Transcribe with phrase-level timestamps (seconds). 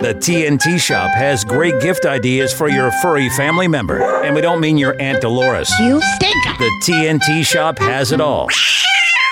[0.00, 4.00] The TNT Shop has great gift ideas for your furry family member.
[4.22, 5.68] And we don't mean your Aunt Dolores.
[5.80, 6.36] You stink.
[6.56, 8.44] The TNT Shop has it all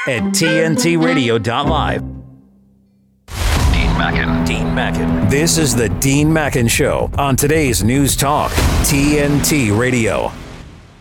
[0.08, 2.00] at TNTRadio.live.
[2.00, 4.44] Dean Mackin.
[4.44, 5.28] Dean Mackin.
[5.28, 8.50] This is the Dean Mackin Show on today's News Talk,
[8.82, 10.32] TNT Radio.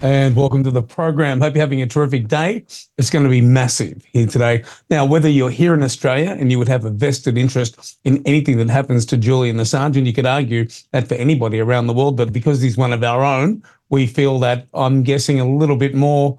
[0.06, 1.42] And welcome to the program.
[1.42, 2.64] Hope you're having a terrific day.
[3.00, 4.64] It's going to be massive here today.
[4.92, 8.58] Now, whether you're here in Australia and you would have a vested interest in anything
[8.58, 12.18] that happens to Julian Assange, and you could argue that for anybody around the world,
[12.18, 15.96] but because he's one of our own, we feel that I'm guessing a little bit
[15.96, 16.38] more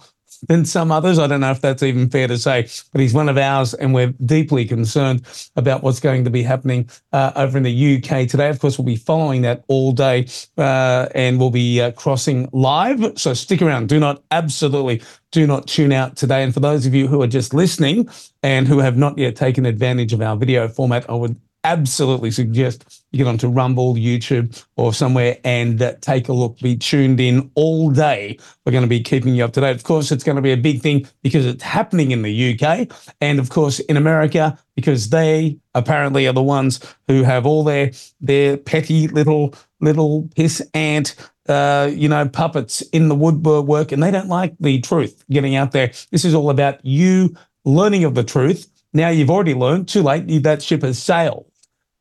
[0.48, 1.18] than some others.
[1.18, 3.94] I don't know if that's even fair to say, but he's one of ours, and
[3.94, 8.48] we're deeply concerned about what's going to be happening uh, over in the UK today.
[8.48, 10.26] Of course, we'll be following that all day,
[10.58, 13.18] uh, and we'll be uh, crossing live.
[13.18, 13.88] So stick around.
[13.88, 16.42] Do not absolutely do not tune out today.
[16.42, 18.08] And for those of you who are just listening
[18.42, 22.95] and who have not yet taken advantage of our video format, I would absolutely suggest
[23.12, 26.58] you get onto Rumble, YouTube, or somewhere and uh, take a look.
[26.58, 28.38] Be tuned in all day.
[28.64, 29.76] We're going to be keeping you up to date.
[29.76, 32.88] Of course, it's going to be a big thing because it's happening in the UK
[33.20, 37.92] and, of course, in America because they apparently are the ones who have all their
[38.20, 41.14] their petty little little piss ant.
[41.48, 45.70] Uh, you know, puppets in the woodwork, and they don't like the truth getting out
[45.70, 45.92] there.
[46.10, 48.68] This is all about you learning of the truth.
[48.92, 51.46] Now you've already learned, too late, that ship has sailed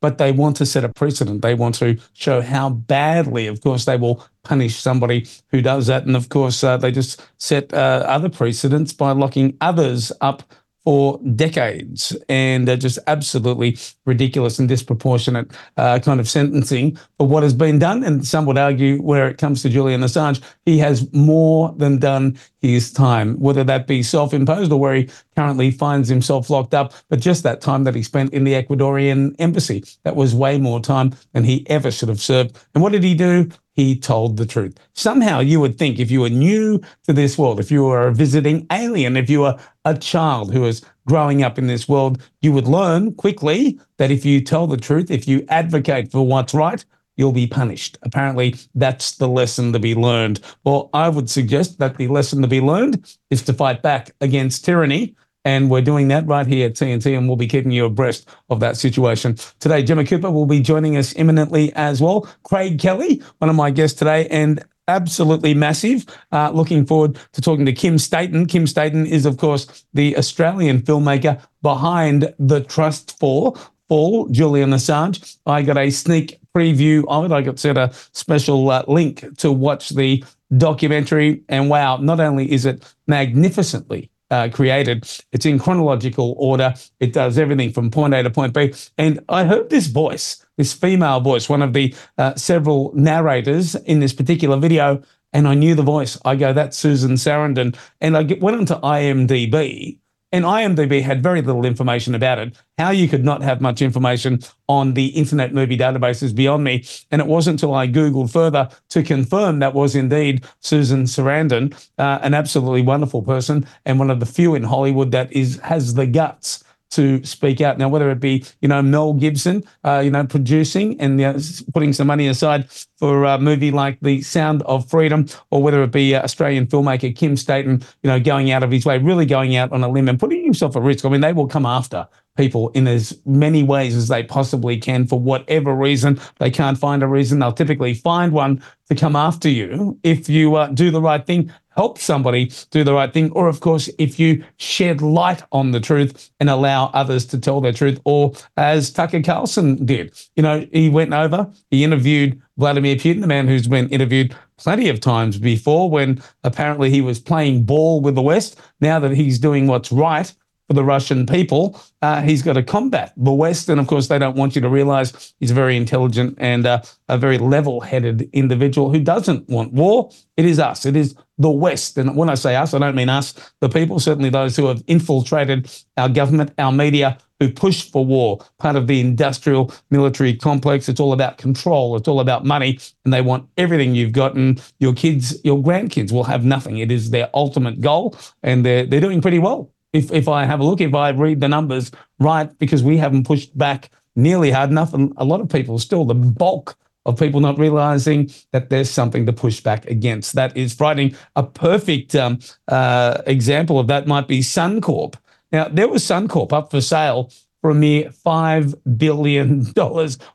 [0.00, 1.42] but they want to set a precedent.
[1.42, 6.06] They want to show how badly, of course, they will punish somebody who does that.
[6.06, 10.42] And of course, uh, they just set uh, other precedents by locking others up
[10.86, 17.42] for decades and uh, just absolutely ridiculous and disproportionate uh, kind of sentencing for what
[17.42, 18.04] has been done.
[18.04, 22.38] And some would argue, where it comes to Julian Assange, he has more than done
[22.60, 26.92] his time, whether that be self imposed or where he currently finds himself locked up.
[27.10, 30.78] But just that time that he spent in the Ecuadorian embassy, that was way more
[30.78, 32.56] time than he ever should have served.
[32.74, 33.50] And what did he do?
[33.76, 34.78] He told the truth.
[34.94, 38.14] Somehow you would think if you were new to this world, if you were a
[38.14, 42.52] visiting alien, if you were a child who was growing up in this world, you
[42.52, 46.84] would learn quickly that if you tell the truth, if you advocate for what's right,
[47.16, 47.98] you'll be punished.
[48.02, 50.40] Apparently, that's the lesson to be learned.
[50.64, 54.64] Well, I would suggest that the lesson to be learned is to fight back against
[54.64, 55.14] tyranny
[55.46, 58.58] and we're doing that right here at TNT, and we'll be keeping you abreast of
[58.58, 59.36] that situation.
[59.60, 62.28] Today, Gemma Cooper will be joining us imminently as well.
[62.42, 66.04] Craig Kelly, one of my guests today, and absolutely massive.
[66.32, 68.46] Uh, looking forward to talking to Kym Staton.
[68.46, 73.54] Kym Staton is, of course, the Australian filmmaker behind The Trust for
[73.88, 75.38] Fall, Julian Assange.
[75.46, 77.30] I got a sneak preview of it.
[77.30, 80.24] I got sent a special uh, link to watch the
[80.56, 85.08] documentary, and wow, not only is it magnificently uh, created.
[85.32, 86.74] It's in chronological order.
[87.00, 88.74] It does everything from point A to point B.
[88.98, 94.00] And I heard this voice, this female voice, one of the uh, several narrators in
[94.00, 96.18] this particular video, and I knew the voice.
[96.24, 97.76] I go, that's Susan Sarandon.
[98.00, 99.98] And I get, went onto IMDb
[100.36, 102.54] and IMDb had very little information about it.
[102.76, 106.84] How you could not have much information on the Internet Movie Database is beyond me.
[107.10, 112.18] And it wasn't until I Googled further to confirm that was indeed Susan Sarandon, uh,
[112.20, 116.06] an absolutely wonderful person and one of the few in Hollywood that is has the
[116.06, 117.78] guts to speak out.
[117.78, 121.38] Now, whether it be, you know, Mel Gibson, uh, you know, producing and you know,
[121.72, 125.92] putting some money aside for a movie like The Sound of Freedom, or whether it
[125.92, 129.56] be uh, Australian filmmaker Kym Staton, you know, going out of his way, really going
[129.56, 131.04] out on a limb and putting himself at risk.
[131.04, 135.06] I mean, they will come after people in as many ways as they possibly can
[135.06, 136.20] for whatever reason.
[136.38, 137.38] They can't find a reason.
[137.38, 141.52] They'll typically find one to come after you if you uh, do the right thing,
[141.70, 145.80] help somebody do the right thing, or of course, if you shed light on the
[145.80, 150.16] truth and allow others to tell their truth, or as Tucker Carlson did.
[150.36, 154.88] You know, he went over, he interviewed Vladimir Putin, the man who's been interviewed plenty
[154.88, 158.58] of times before when apparently he was playing ball with the West.
[158.80, 160.32] Now that he's doing what's right,
[160.66, 163.68] for the Russian people, uh, he's got to combat the West.
[163.68, 166.82] And of course, they don't want you to realize he's a very intelligent and uh,
[167.08, 170.10] a very level headed individual who doesn't want war.
[170.36, 171.98] It is us, it is the West.
[171.98, 174.82] And when I say us, I don't mean us, the people, certainly those who have
[174.86, 180.88] infiltrated our government, our media, who push for war, part of the industrial military complex.
[180.88, 184.34] It's all about control, it's all about money, and they want everything you've got.
[184.34, 186.78] And your kids, your grandkids will have nothing.
[186.78, 190.60] It is their ultimate goal, and they're, they're doing pretty well if, if I have
[190.60, 191.90] a look, if I read the numbers
[192.20, 196.04] right, because we haven't pushed back nearly hard enough, and a lot of people still,
[196.04, 196.76] the bulk
[197.06, 200.34] of people not realizing that there's something to push back against.
[200.34, 201.16] That is frightening.
[201.36, 205.14] A perfect um, uh, example of that might be Suncorp.
[205.52, 209.72] Now, there was Suncorp up for sale for a mere $5 billion.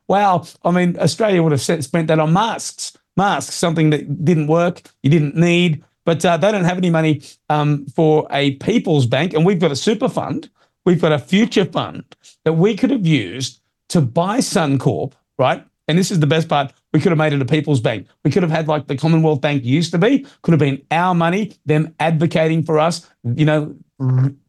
[0.08, 0.46] Wow.
[0.64, 5.10] I mean, Australia would have spent that on masks, masks, something that didn't work, you
[5.10, 5.84] didn't need.
[6.06, 9.34] But uh, they don't have any money um, for a people's bank.
[9.34, 10.50] And we've got a super fund,
[10.86, 12.04] we've got a future fund
[12.46, 15.66] that we could have used to buy Suncorp, right?
[15.88, 16.72] And this is the best part.
[16.94, 18.08] We could have made it a people's bank.
[18.24, 21.14] We could have had like the Commonwealth Bank used to be, could have been our
[21.14, 23.76] money, them advocating for us, you know,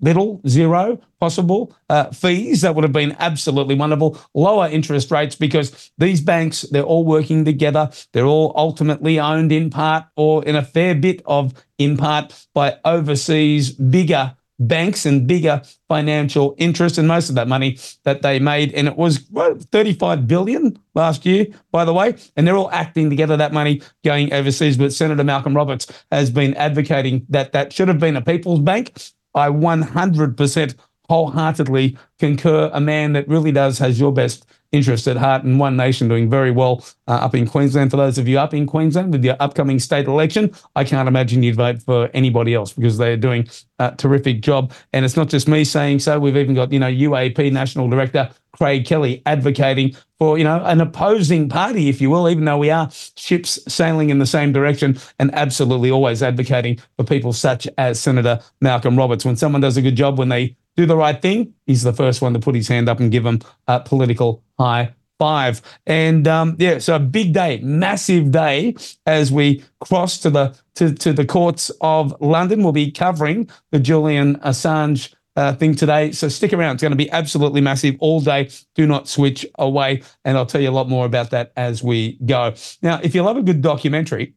[0.01, 2.63] little, zero possible uh, fees.
[2.63, 4.19] That would have been absolutely wonderful.
[4.35, 7.91] Lower interest rates because these banks, they're all working together.
[8.13, 12.79] They're all ultimately owned in part or in a fair bit of in part by
[12.85, 18.73] overseas bigger banks and bigger financial interests and most of that money that they made
[18.75, 23.11] and it was what, 35 billion last year by the way and they're all acting
[23.11, 27.89] together that money going overseas but senator malcolm roberts has been advocating that that should
[27.89, 28.93] have been a people's bank
[29.34, 30.75] I 100%
[31.12, 32.70] wholeheartedly concur.
[32.73, 36.31] A man that really does has your best interest at heart and One Nation doing
[36.31, 37.91] very well uh, up in Queensland.
[37.91, 41.43] For those of you up in Queensland with your upcoming state election, I can't imagine
[41.43, 43.47] you'd vote for anybody else because they're doing
[43.79, 44.73] a terrific job.
[44.94, 46.19] And it's not just me saying so.
[46.19, 50.81] We've even got, you know, UAP National Director Craig Kelly advocating for, you know, an
[50.81, 54.99] opposing party, if you will, even though we are ships sailing in the same direction
[55.19, 59.26] and absolutely always advocating for people such as Senator Malcolm Roberts.
[59.26, 62.23] When someone does a good job, when they do the right thing, he's the first
[62.23, 65.63] one to put his hand up and give him a political high five.
[65.87, 68.75] And um, yeah, so a big day, massive day
[69.07, 72.65] as we cross to the to, to the courts of London.
[72.65, 76.11] We'll be covering the Julian Assange uh, thing today.
[76.11, 76.75] So stick around.
[76.75, 78.51] It's going to be absolutely massive all day.
[78.75, 80.03] Do not switch away.
[80.25, 82.55] And I'll tell you a lot more about that as we go.
[82.83, 84.35] Now, if you love a good documentary,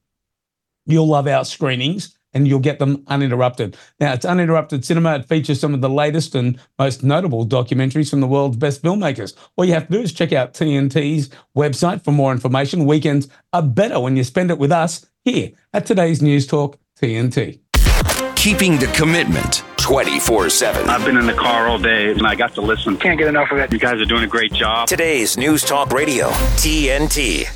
[0.86, 3.78] you'll love our screenings and you'll get them uninterrupted.
[4.00, 5.16] Now, it's uninterrupted cinema.
[5.16, 9.34] It features some of the latest and most notable documentaries from the world's best filmmakers.
[9.56, 12.86] All you have to do is check out TNT's website for more information.
[12.86, 17.60] Weekends are better when you spend it with us here at today's News Talk TNT.
[18.36, 20.90] Keeping the commitment 24 7.
[20.90, 22.98] I've been in the car all day and I got to listen.
[22.98, 23.72] Can't get enough of it.
[23.72, 24.88] You guys are doing a great job.
[24.88, 27.48] Today's News Talk Radio, TNT.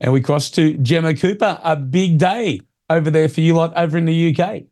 [0.00, 3.98] And we cross to Gemma Cooper, a big day over there for you lot over
[3.98, 4.62] in the UK.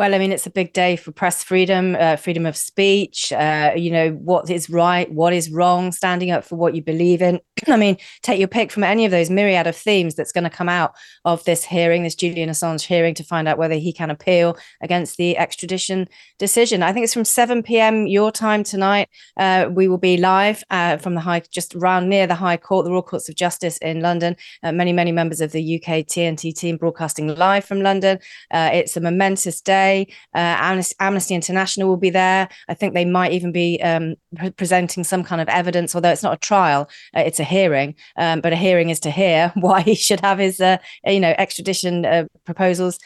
[0.00, 3.72] Well, I mean, it's a big day for press freedom, uh, freedom of speech, uh,
[3.76, 7.38] you know, what is right, what is wrong, standing up for what you believe in.
[7.68, 10.48] I mean, take your pick from any of those myriad of themes that's going to
[10.48, 10.94] come out
[11.26, 15.18] of this hearing, this Julian Assange hearing, to find out whether he can appeal against
[15.18, 16.08] the extradition
[16.38, 16.82] decision.
[16.82, 18.06] I think it's from 7 p.m.
[18.06, 19.10] your time tonight.
[19.36, 22.86] Uh, we will be live uh, from the High, just around near the High Court,
[22.86, 24.34] the Royal Courts of Justice in London.
[24.62, 28.18] Uh, many, many members of the UK TNT team broadcasting live from London.
[28.50, 29.89] Uh, it's a momentous day.
[30.34, 32.48] Uh, Amnesty, International will be there.
[32.68, 36.22] I think they might even be um, pre- presenting some kind of evidence, although it's
[36.22, 37.94] not a trial, it's a hearing.
[38.16, 40.60] Um, but a hearing is to hear why he should have his,
[41.04, 42.98] you know, extradition proposals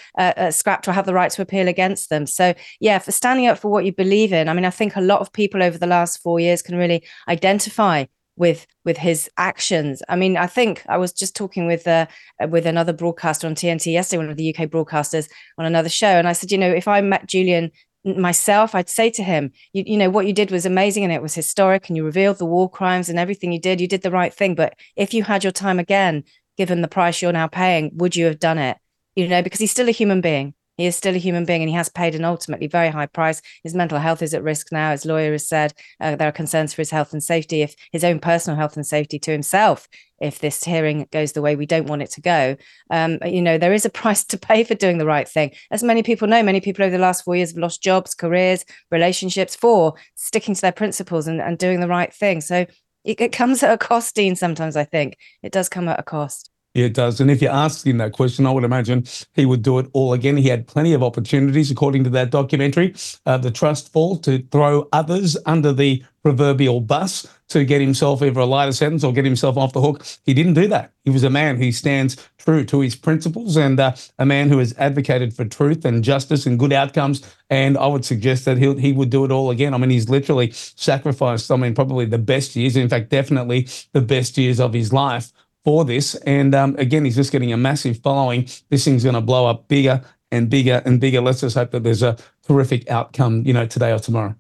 [0.51, 2.27] scrapped or have the right to appeal against them.
[2.27, 4.49] So, yeah, for standing up for what you believe in.
[4.49, 7.05] I mean, I think a lot of people over the last four years can really
[7.29, 8.05] identify
[8.37, 10.03] with with his actions.
[10.09, 12.07] I mean, I think I was just talking with uh,
[12.49, 15.29] with another broadcaster on TNT yesterday, one of the UK broadcasters
[15.59, 17.71] on another show, and I said, you know, if I met Julian
[18.05, 21.23] myself, I'd say to him, you, you know, what you did was amazing and it
[21.23, 23.81] was historic, and you revealed the war crimes and everything you did.
[23.81, 26.25] You did the right thing, but if you had your time again,
[26.57, 28.77] given the price you're now paying, would you have done it?
[29.17, 31.69] You know, because he's still a human being he is still a human being and
[31.69, 33.41] he has paid an ultimately very high price.
[33.63, 34.91] His mental health is at risk now.
[34.91, 38.05] His lawyer has said uh, there are concerns for his health and safety, if his
[38.05, 39.89] own personal health and safety to himself,
[40.21, 42.57] if this hearing goes the way we don't want it to go.
[42.91, 45.53] Um, you know, there is a price to pay for doing the right thing.
[45.71, 48.65] As many people know, many people over the last four years have lost jobs, careers,
[48.91, 52.41] relationships for sticking to their principles and, and doing the right thing.
[52.41, 52.67] So
[53.05, 55.19] it, it comes at a cost, Dean, sometimes I think.
[55.43, 56.51] It does come at a cost.
[56.75, 57.21] It does.
[57.21, 60.13] And if you ask him that question, I would imagine he would do it all
[60.13, 60.37] again.
[60.37, 62.95] He had plenty of opportunities, according to that documentary,
[63.27, 68.41] uh, The Trust Fall, to throw others under the proverbial bus to get himself either
[68.41, 70.05] a lighter sentence or get himself off the hook.
[70.25, 70.93] He didn't do that.
[71.05, 74.59] He was a man who stands true to his principles and uh, a man who
[74.59, 77.23] has advocated for truth and justice and good outcomes.
[77.51, 79.75] And I would suggest that he he would do it all again.
[79.75, 84.01] I mean, he's literally sacrificed, I mean, probably the best years, in fact, definitely the
[84.01, 85.31] best years of his life
[85.65, 86.15] for this.
[86.15, 88.49] And um, again, he's just getting a massive following.
[88.69, 91.21] This thing's going to blow up bigger and bigger and bigger.
[91.21, 92.17] Let's just hope that there's a
[92.47, 94.35] terrific outcome, you know, today or tomorrow.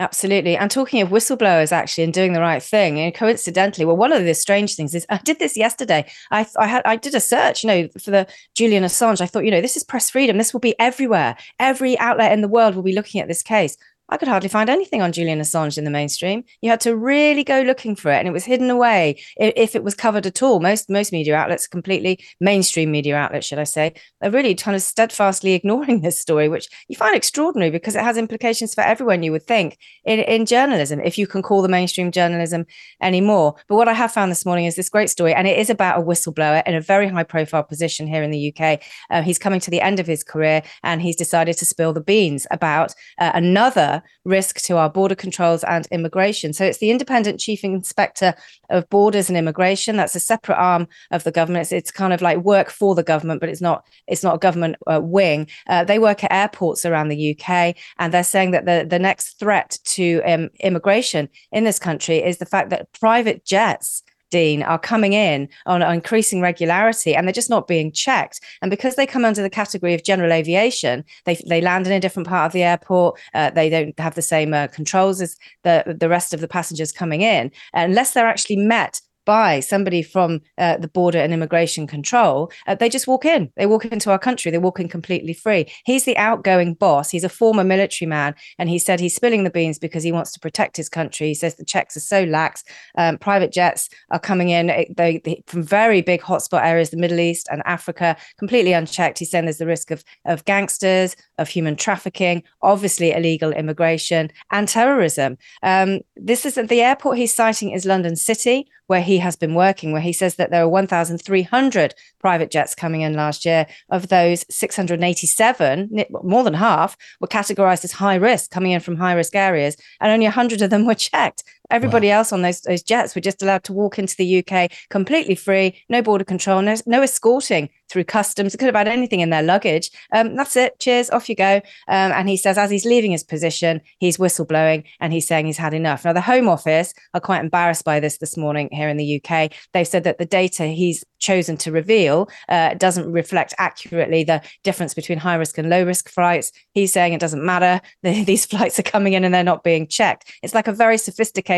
[0.00, 0.56] Absolutely.
[0.56, 4.24] And talking of whistleblowers, actually, and doing the right thing, and coincidentally, well, one of
[4.24, 6.08] the strange things is I did this yesterday.
[6.30, 9.20] I, I had I did a search, you know, for the Julian Assange.
[9.20, 10.38] I thought, you know, this is press freedom.
[10.38, 11.36] This will be everywhere.
[11.58, 13.76] Every outlet in the world will be looking at this case.
[14.10, 16.44] I could hardly find anything on Julian Assange in the mainstream.
[16.62, 19.84] You had to really go looking for it, and it was hidden away if it
[19.84, 20.60] was covered at all.
[20.60, 24.82] Most most media outlets, completely mainstream media outlets, should I say, are really kind of
[24.82, 29.22] steadfastly ignoring this story, which you find extraordinary because it has implications for everyone.
[29.22, 32.64] You would think in in journalism, if you can call the mainstream journalism
[33.02, 33.56] anymore.
[33.68, 36.00] But what I have found this morning is this great story, and it is about
[36.00, 38.80] a whistleblower in a very high profile position here in the UK.
[39.10, 42.00] Uh, he's coming to the end of his career, and he's decided to spill the
[42.00, 46.52] beans about uh, another risk to our border controls and immigration.
[46.52, 48.34] So it's the independent chief inspector
[48.70, 49.96] of borders and immigration.
[49.96, 51.62] That's a separate arm of the government.
[51.62, 53.84] It's, it's kind of like work for the government, but it's not.
[54.06, 55.48] It's not a government uh, wing.
[55.68, 59.38] Uh, they work at airports around the UK, and they're saying that the the next
[59.38, 64.78] threat to um, immigration in this country is the fact that private jets Dean, are
[64.78, 68.40] coming in on increasing regularity and they're just not being checked.
[68.62, 72.00] And because they come under the category of general aviation, they, they land in a
[72.00, 73.18] different part of the airport.
[73.34, 76.92] Uh, they don't have the same uh, controls as the, the rest of the passengers
[76.92, 77.50] coming in.
[77.74, 82.88] Unless they're actually met by somebody from uh, the border and immigration control, uh, they
[82.88, 83.52] just walk in.
[83.58, 84.50] They walk into our country.
[84.50, 85.70] They walk in completely free.
[85.84, 87.10] He's the outgoing boss.
[87.10, 90.32] He's a former military man, and he said he's spilling the beans because he wants
[90.32, 91.26] to protect his country.
[91.26, 92.64] He says the checks are so lax.
[92.96, 97.20] Um, private jets are coming in they, they, from very big hotspot areas, the Middle
[97.20, 99.18] East and Africa, completely unchecked.
[99.18, 104.66] He's saying there's the risk of of gangsters, of human trafficking, obviously illegal immigration, and
[104.66, 105.36] terrorism.
[105.62, 109.92] Um, this is the airport he's citing is London City where he has been working,
[109.92, 113.66] where he says that there are 1,300 private jets coming in last year.
[113.90, 119.12] Of those, 687, more than half, were categorized as high risk, coming in from high
[119.12, 121.44] risk areas, and only 100 of them were checked.
[121.70, 122.18] Everybody wow.
[122.18, 125.82] else on those, those jets were just allowed to walk into the UK completely free,
[125.88, 128.54] no border control, no, no escorting through customs.
[128.54, 129.90] It could have had anything in their luggage.
[130.12, 130.78] Um, that's it.
[130.78, 131.56] Cheers, off you go.
[131.88, 135.58] Um, and he says, as he's leaving his position, he's whistleblowing and he's saying he's
[135.58, 136.04] had enough.
[136.04, 139.52] Now, the Home Office are quite embarrassed by this this morning here in the UK.
[139.72, 144.94] They've said that the data he's chosen to reveal uh, doesn't reflect accurately the difference
[144.94, 146.52] between high risk and low risk flights.
[146.72, 147.80] He's saying it doesn't matter.
[148.02, 150.32] The, these flights are coming in and they're not being checked.
[150.42, 151.57] It's like a very sophisticated,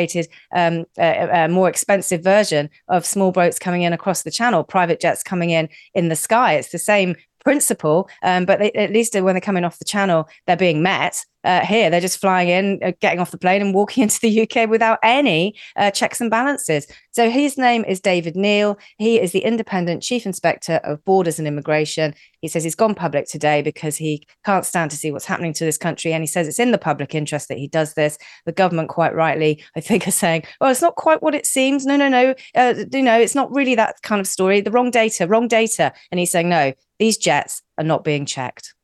[0.52, 5.00] um, uh, uh, more expensive version of small boats coming in across the channel, private
[5.00, 6.54] jets coming in in the sky.
[6.54, 10.28] It's the same principle, um, but they, at least when they're coming off the channel,
[10.46, 11.24] they're being met.
[11.42, 14.42] Uh, here, they're just flying in, uh, getting off the plane, and walking into the
[14.42, 16.86] UK without any uh, checks and balances.
[17.12, 18.78] So his name is David Neal.
[18.98, 22.14] He is the independent chief inspector of borders and immigration.
[22.40, 25.64] He says he's gone public today because he can't stand to see what's happening to
[25.64, 28.18] this country, and he says it's in the public interest that he does this.
[28.44, 31.86] The government, quite rightly, I think, are saying, "Well, it's not quite what it seems.
[31.86, 32.34] No, no, no.
[32.54, 34.60] Uh, you know, it's not really that kind of story.
[34.60, 38.74] The wrong data, wrong data." And he's saying, "No, these jets are not being checked."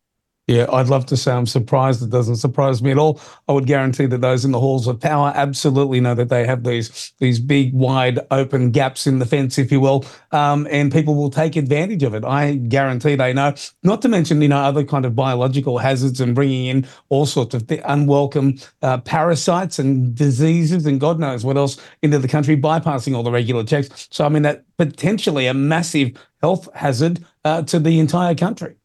[0.46, 2.04] Yeah, I'd love to say I'm surprised.
[2.04, 3.20] It doesn't surprise me at all.
[3.48, 6.62] I would guarantee that those in the halls of power absolutely know that they have
[6.62, 11.16] these these big, wide open gaps in the fence, if you will, um, and people
[11.16, 12.24] will take advantage of it.
[12.24, 13.54] I guarantee they know.
[13.82, 17.52] Not to mention, you know, other kind of biological hazards and bringing in all sorts
[17.52, 23.16] of unwelcome uh, parasites and diseases and God knows what else into the country, bypassing
[23.16, 24.06] all the regular checks.
[24.12, 28.76] So, I mean, that potentially a massive health hazard uh, to the entire country.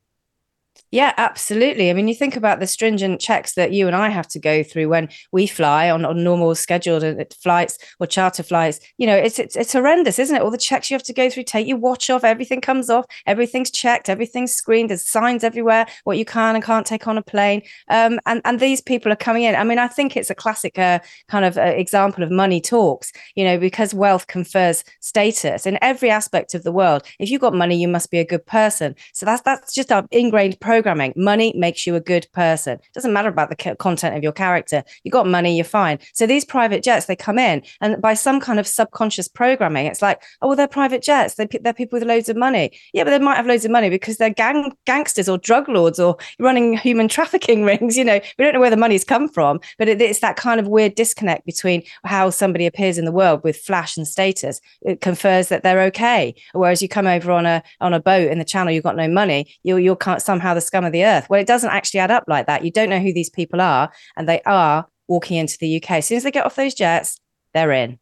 [0.91, 1.89] Yeah, absolutely.
[1.89, 4.61] I mean, you think about the stringent checks that you and I have to go
[4.61, 8.81] through when we fly on, on normal scheduled uh, flights or charter flights.
[8.97, 10.41] You know, it's, it's it's horrendous, isn't it?
[10.41, 13.05] All the checks you have to go through, take your watch off, everything comes off,
[13.25, 14.89] everything's checked, everything's screened.
[14.89, 17.61] There's signs everywhere what you can and can't take on a plane.
[17.87, 19.55] Um, and and these people are coming in.
[19.55, 23.13] I mean, I think it's a classic uh, kind of uh, example of money talks.
[23.35, 27.03] You know, because wealth confers status in every aspect of the world.
[27.17, 28.93] If you've got money, you must be a good person.
[29.13, 31.13] So that's that's just our ingrained program programming.
[31.15, 32.79] Money makes you a good person.
[32.95, 34.83] Doesn't matter about the content of your character.
[35.03, 35.99] You got money, you're fine.
[36.13, 40.01] So these private jets, they come in, and by some kind of subconscious programming, it's
[40.01, 41.35] like, oh, well, they're private jets.
[41.35, 42.71] They, they're people with loads of money.
[42.93, 45.99] Yeah, but they might have loads of money because they're gang gangsters or drug lords
[45.99, 47.95] or running human trafficking rings.
[47.95, 50.59] You know, we don't know where the money's come from, but it, it's that kind
[50.59, 54.59] of weird disconnect between how somebody appears in the world with flash and status.
[54.81, 58.39] It confers that they're okay, whereas you come over on a on a boat in
[58.39, 59.53] the channel, you've got no money.
[59.61, 61.29] You're you're somehow the scum of the earth.
[61.29, 62.63] Well, it doesn't actually add up like that.
[62.63, 65.91] You don't know who these people are, and they are walking into the UK.
[65.91, 67.19] As soon as they get off those jets,
[67.53, 67.99] they're in.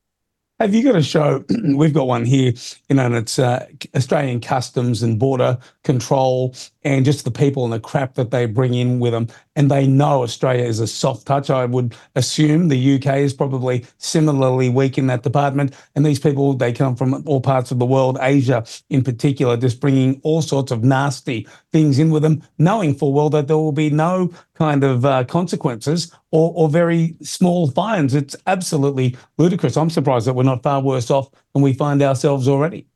[0.59, 1.43] Have you got a show?
[1.75, 2.53] We've got one here,
[2.89, 7.73] you know, and it's uh, Australian Customs and Border Control and just the people and
[7.73, 9.27] the crap that they bring in with them.
[9.55, 11.49] And they know Australia is a soft touch.
[11.49, 15.75] I would assume the UK is probably similarly weak in that department.
[15.95, 19.81] And these people, they come from all parts of the world, Asia in particular, just
[19.81, 23.71] bringing all sorts of nasty things in with them, knowing full well that there will
[23.71, 28.13] be no kind of uh, consequences or, or very small fines.
[28.15, 29.77] It's absolutely ludicrous.
[29.77, 32.88] I'm surprised that we're not far worse off than we find ourselves already.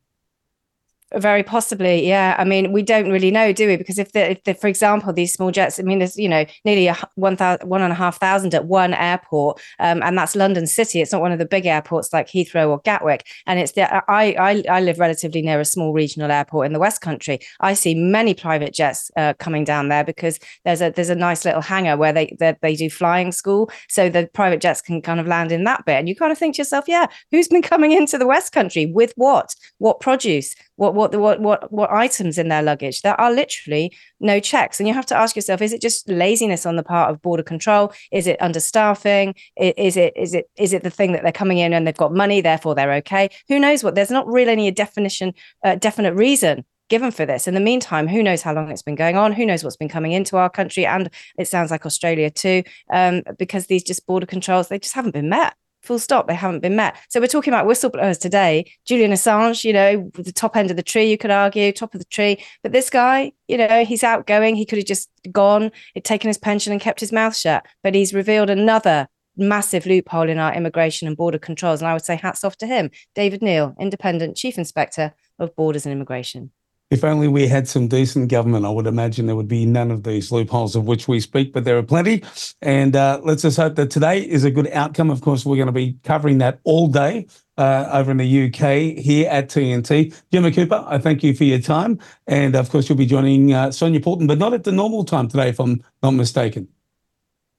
[1.16, 2.36] Very possibly, yeah.
[2.40, 3.78] I mean, we don't really know, do we?
[3.78, 6.44] Because if the, if the for example, these small jets, I mean, there's you know
[6.66, 10.36] nearly a one thousand, one and a half thousand at one airport, um, and that's
[10.36, 11.02] London City.
[11.02, 13.28] It's not one of the big airports like Heathrow or Gatwick.
[13.46, 16.80] And it's the I I, I live relatively near a small regional airport in the
[16.80, 17.40] West Country.
[17.60, 21.46] I see many private jets uh, coming down there because there's a there's a nice
[21.46, 25.20] little hangar where they they, they do flying school, so the private jets can kind
[25.20, 26.00] of land in that bit.
[26.00, 28.88] And you kind of think to yourself, yeah, who's been coming into the West Country
[28.88, 29.54] with what?
[29.78, 30.56] What produce?
[30.76, 33.02] What what what what what items in their luggage.
[33.02, 36.66] There are literally no checks, and you have to ask yourself: Is it just laziness
[36.66, 37.94] on the part of border control?
[38.12, 39.36] Is it understaffing?
[39.58, 42.14] Is it is it is it the thing that they're coming in and they've got
[42.14, 43.30] money, therefore they're okay?
[43.50, 43.96] Who knows what?
[43.96, 47.48] There's not really any definition, uh, definite reason given for this.
[47.48, 49.34] In the meantime, who knows how long it's been going on?
[49.34, 50.86] Who knows what's been coming into our country?
[50.86, 55.14] And it sounds like Australia too, um, because these just border controls they just haven't
[55.14, 56.96] been met full stop they haven't been met.
[57.10, 58.72] So we're talking about whistleblowers today.
[58.86, 62.00] Julian assange you know the top end of the tree you could argue top of
[62.00, 62.44] the tree.
[62.64, 64.56] But this guy you know he's outgoing.
[64.56, 67.66] He could have just gone he'd taken his pension and kept his mouth shut.
[67.84, 71.82] But he's revealed another massive loophole in our immigration and border controls.
[71.82, 72.92] And i would say hats off to him.
[73.16, 76.52] David Neal independent chief inspector of borders and immigration
[76.94, 80.04] if only we had some decent government, I would imagine there would be none of
[80.04, 82.24] these loopholes of which we speak, but there are plenty.
[82.62, 85.10] And uh, let's just hope that today is a good outcome.
[85.10, 87.26] Of course, we're going to be covering that all day
[87.58, 90.14] uh, over in the UK here at TNT.
[90.32, 92.00] Gemma Cooper, I thank you for your time.
[92.28, 95.28] And of course, you'll be joining uh, Sonia Poulton, but not at the normal time
[95.28, 96.68] today, if I'm not mistaken.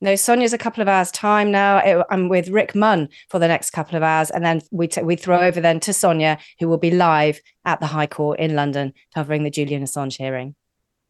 [0.00, 2.04] No, Sonia's a couple of hours time now.
[2.10, 5.16] I'm with Rick Munn for the next couple of hours, and then we t- we
[5.16, 8.92] throw over then to Sonia, who will be live at the High Court in London
[9.14, 10.54] covering the Julian Assange hearing.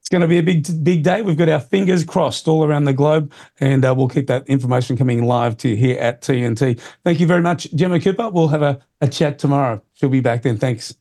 [0.01, 1.23] It's going to be a big big day.
[1.23, 4.99] We've got our fingers crossed all around the globe, and uh, we'll keep that information
[4.99, 6.79] coming live to you here at TNT.
[7.05, 8.29] Thank you very much, Gemma Cooper.
[8.29, 9.83] We'll have a, a chat tomorrow.
[9.95, 10.59] She'll be back then.
[10.59, 10.95] Thanks.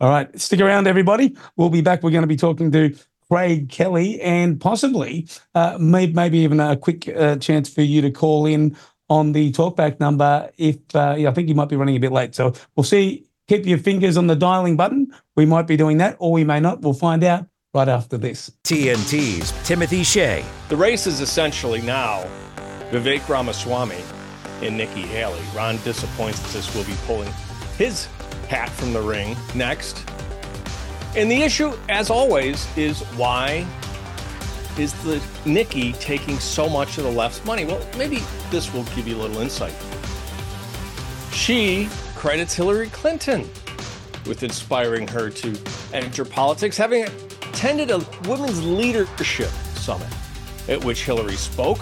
[0.00, 1.36] All right, stick around, everybody.
[1.56, 2.02] We'll be back.
[2.02, 2.92] We're going to be talking to
[3.32, 8.10] Craig Kelly, and possibly uh, maybe, maybe even a quick uh, chance for you to
[8.10, 8.76] call in
[9.08, 10.50] on the talkback number.
[10.58, 13.24] If uh, yeah, I think you might be running a bit late, so we'll see.
[13.48, 15.14] Keep your fingers on the dialing button.
[15.34, 16.82] We might be doing that, or we may not.
[16.82, 18.52] We'll find out right after this.
[18.64, 20.44] TNT's Timothy Shea.
[20.68, 22.26] The race is essentially now
[22.90, 24.02] Vivek Ramaswamy
[24.60, 25.40] and Nikki Haley.
[25.56, 27.32] Ron DeSantis will be pulling
[27.78, 28.08] his
[28.48, 30.04] hat from the ring next.
[31.14, 33.66] And the issue, as always, is why
[34.78, 37.66] is the Nikki taking so much of the left's money?
[37.66, 39.74] Well, maybe this will give you a little insight.
[41.32, 43.48] She credits Hillary Clinton
[44.26, 45.58] with inspiring her to
[45.92, 50.08] enter politics, having attended a women's leadership summit
[50.68, 51.80] at which Hillary spoke.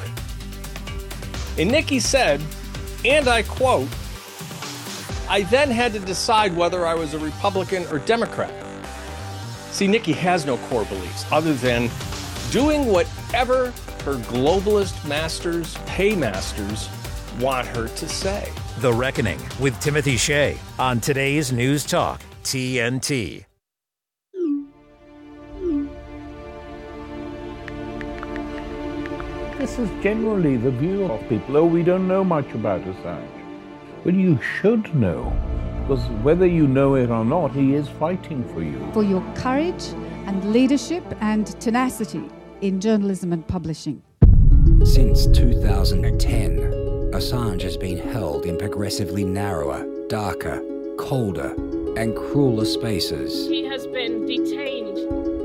[1.57, 2.41] And Nikki said,
[3.05, 3.89] and I quote,
[5.29, 8.53] I then had to decide whether I was a Republican or Democrat.
[9.81, 11.89] See, Nikki has no core beliefs other than
[12.51, 13.73] doing whatever
[14.05, 16.91] her globalist masters, paymasters,
[17.41, 18.53] want her to say.
[18.81, 23.47] The Reckoning with Timothy Shea on today's News Talk, TNT.
[29.57, 31.57] This is generally the view of people.
[31.57, 33.27] Oh, we don't know much about Assange.
[34.05, 35.33] But you should know
[35.91, 38.89] because whether you know it or not, he is fighting for you.
[38.93, 39.89] For your courage
[40.29, 44.01] and leadership and tenacity in journalism and publishing.
[44.85, 46.59] Since 2010,
[47.13, 50.63] Assange has been held in progressively narrower, darker,
[50.97, 51.55] colder,
[51.97, 53.49] and crueler spaces.
[53.49, 54.97] He has been detained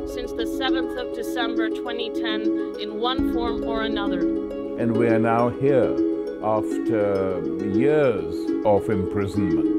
[0.07, 4.19] since the 7th of December 2010 in one form or another.
[4.77, 5.89] And we are now here
[6.43, 9.74] after years of imprisonment.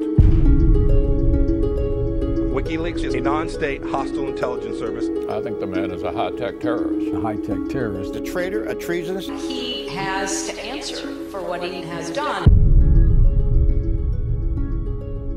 [2.56, 5.10] WikiLeaks is a non-state hostile intelligence service.
[5.28, 7.14] I think the man is a high-tech terrorist.
[7.14, 8.16] A high-tech terrorist.
[8.16, 9.26] A traitor, a treasonous.
[9.26, 12.44] He has to answer for what he has done.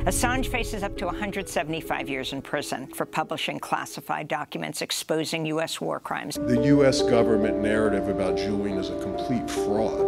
[0.05, 5.81] Assange faces up to 175 years in prison for publishing classified documents exposing U.S.
[5.81, 6.35] war crimes.
[6.35, 7.01] The U.S.
[7.01, 10.07] government narrative about Julian is a complete fraud.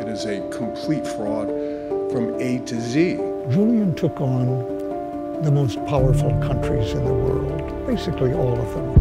[0.00, 1.48] It is a complete fraud
[2.12, 3.16] from A to Z.
[3.50, 4.73] Julian took on
[5.42, 8.92] the most powerful countries in the world, basically all of them.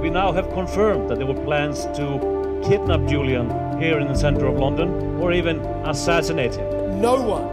[0.00, 4.46] We now have confirmed that there were plans to kidnap Julian here in the centre
[4.46, 7.00] of London or even assassinate him.
[7.00, 7.48] No one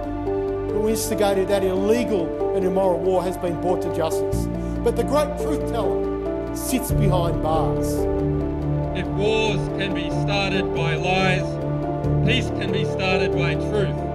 [0.69, 4.47] who instigated that illegal and immoral war has been brought to justice.
[4.83, 7.93] But the great truth teller sits behind bars.
[8.97, 11.45] If wars can be started by lies,
[12.25, 14.08] peace can be started by truth.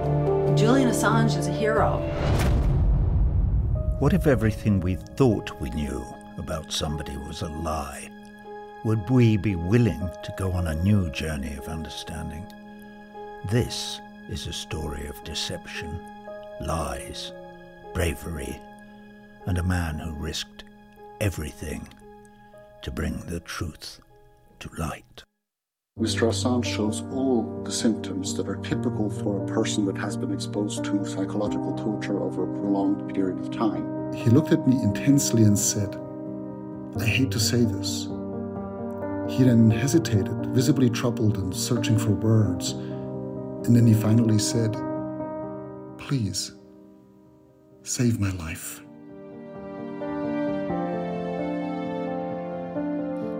[0.53, 1.97] Julian Assange is a hero.
[3.99, 6.05] What if everything we thought we knew
[6.37, 8.09] about somebody was a lie?
[8.85, 12.45] Would we be willing to go on a new journey of understanding?
[13.49, 15.99] This is a story of deception,
[16.61, 17.33] lies,
[17.93, 18.61] bravery,
[19.47, 20.63] and a man who risked
[21.19, 21.85] everything
[22.83, 23.99] to bring the truth
[24.59, 25.23] to light.
[25.97, 26.27] Mr.
[26.27, 30.83] Assange shows all the symptoms that are typical for a person that has been exposed
[30.83, 34.11] to psychological torture over a prolonged period of time.
[34.13, 35.95] He looked at me intensely and said,
[36.99, 38.09] I hate to say this.
[39.29, 42.73] He then hesitated, visibly troubled and searching for words.
[43.65, 44.73] And then he finally said,
[45.97, 46.55] Please,
[47.83, 48.84] save my life.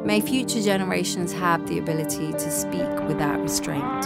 [0.05, 4.05] May future generations have the ability to speak without restraint.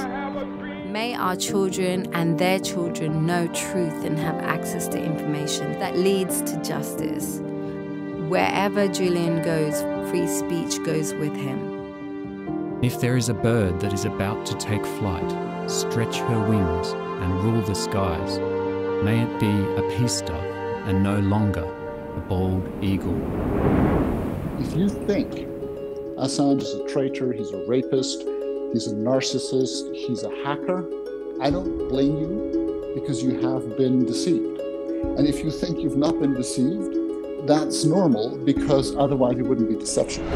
[0.90, 6.42] May our children and their children know truth and have access to information that leads
[6.44, 7.42] to justice.
[8.30, 12.80] Wherever Julian goes, free speech goes with him.
[12.82, 17.44] If there is a bird that is about to take flight, stretch her wings and
[17.44, 18.40] rule the skies,
[19.04, 20.46] may it be a peace dove
[20.88, 21.66] and no longer
[22.16, 23.20] a bald eagle.
[24.60, 25.59] If you think
[26.20, 28.24] Assange is a traitor, he's a rapist,
[28.74, 30.86] he's a narcissist, he's a hacker.
[31.42, 34.60] I don't blame you because you have been deceived.
[35.18, 39.76] And if you think you've not been deceived, that's normal because otherwise it wouldn't be
[39.76, 40.28] deception.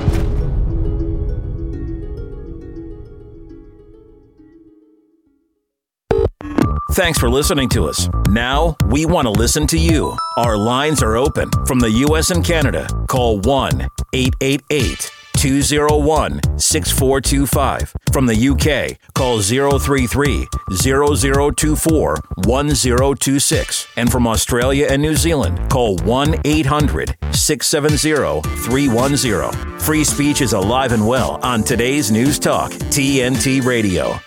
[6.91, 8.07] Thanks for listening to us.
[8.29, 10.15] Now we want to listen to you.
[10.37, 12.29] Our lines are open from the U.S.
[12.29, 12.87] and Canada.
[13.09, 17.93] Call 1 888 201 6425.
[18.13, 23.87] From the UK, call 033 0024 1026.
[23.97, 29.79] And from Australia and New Zealand, call 1 800 670 310.
[29.79, 34.17] Free speech is alive and well on today's News Talk, TNT Radio.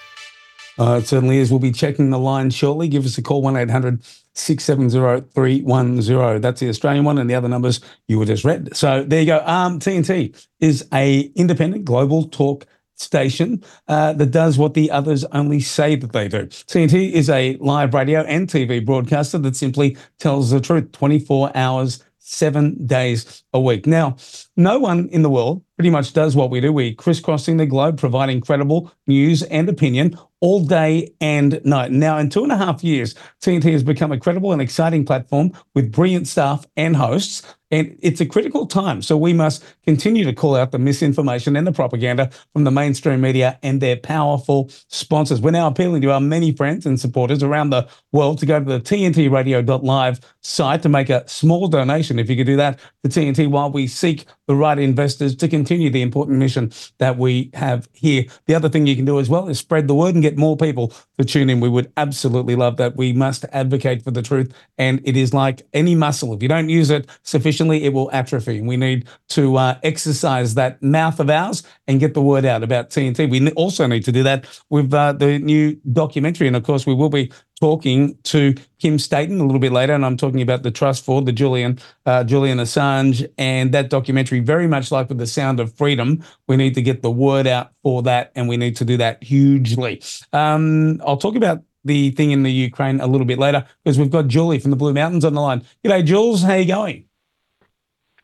[0.79, 1.51] Uh, it certainly is.
[1.51, 2.89] We'll be checking the line shortly.
[2.89, 4.03] Give us a call, 1 800
[4.35, 6.41] 670 310.
[6.41, 8.77] That's the Australian one, and the other numbers you were just read.
[8.77, 9.43] So there you go.
[9.47, 15.61] Um, TNT is a independent global talk station uh, that does what the others only
[15.61, 16.47] say that they do.
[16.47, 22.03] TNT is a live radio and TV broadcaster that simply tells the truth 24 hours,
[22.19, 23.87] seven days a week.
[23.87, 24.17] Now,
[24.57, 26.73] no one in the world pretty much does what we do.
[26.73, 31.91] We're crisscrossing the globe, providing credible news and opinion all day and night.
[31.91, 35.53] Now, in two and a half years, TNT has become a credible and exciting platform
[35.75, 37.43] with brilliant staff and hosts.
[37.71, 39.03] And it's a critical time.
[39.03, 43.21] So we must continue to call out the misinformation and the propaganda from the mainstream
[43.21, 45.41] media and their powerful sponsors.
[45.41, 48.65] We're now appealing to our many friends and supporters around the world to go to
[48.65, 53.49] the tntradio.live site to make a small donation, if you could do that, to TNT
[53.49, 58.25] while we seek the right investors to continue the important mission that we have here.
[58.47, 60.57] The other thing you can do as well is spread the word and get more
[60.57, 61.61] people to tune in.
[61.61, 62.97] We would absolutely love that.
[62.97, 64.53] We must advocate for the truth.
[64.79, 66.33] And it is like any muscle.
[66.35, 68.61] If you don't use it sufficiently, it will atrophy.
[68.61, 72.91] We need to uh, exercise that mouth of ours and get the word out about
[72.91, 73.29] TNT.
[73.29, 76.47] We also need to do that with uh, the new documentary.
[76.47, 80.05] And of course, we will be talking to Kym Staton a little bit later, and
[80.05, 84.41] I'm talking about the trust for the Julian uh, Julian Assange and that documentary.
[84.41, 87.73] Very much like with the Sound of Freedom, we need to get the word out
[87.83, 90.03] for that, and we need to do that hugely.
[90.33, 94.11] Um, I'll talk about the thing in the Ukraine a little bit later because we've
[94.11, 95.65] got Julie from the Blue Mountains on the line.
[95.85, 96.43] G'day, Jules.
[96.43, 97.05] How are you going?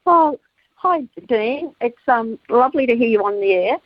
[0.04, 0.38] Well,
[0.74, 1.74] hi, Dean.
[1.80, 3.76] It's um, lovely to hear you on the air,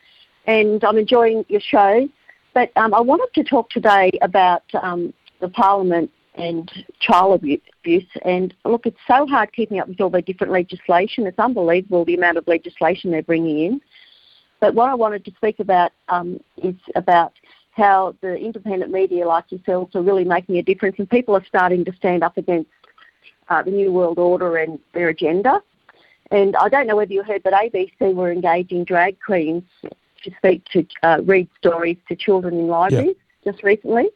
[0.45, 2.09] and I'm enjoying your show.
[2.55, 8.05] But um, I wanted to talk today about um, the Parliament and child abuse.
[8.23, 11.25] And look, it's so hard keeping up with all the different legislation.
[11.25, 13.81] It's unbelievable the amount of legislation they're bringing in.
[14.59, 17.33] But what I wanted to speak about um, is about
[17.71, 21.85] how the independent media like yourselves are really making a difference, and people are starting
[21.85, 22.69] to stand up against
[23.49, 25.61] uh, the New World Order and their agenda.
[26.31, 30.65] And I don't know whether you heard, but ABC were engaging drag queens to speak
[30.71, 33.53] to uh, read stories to children in libraries yep.
[33.53, 34.09] just recently.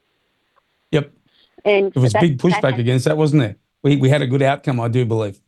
[1.65, 3.55] And There was that- big that pushback against that, wasn't there?
[3.83, 5.39] We, we had a good outcome, I do believe.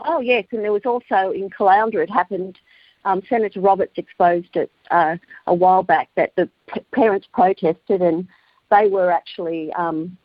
[0.00, 2.58] Oh yes, and there was also in Caloundra it happened.
[3.04, 8.28] Um, Senator Roberts exposed it uh, a while back that the p- parents protested and
[8.70, 10.16] they were actually um,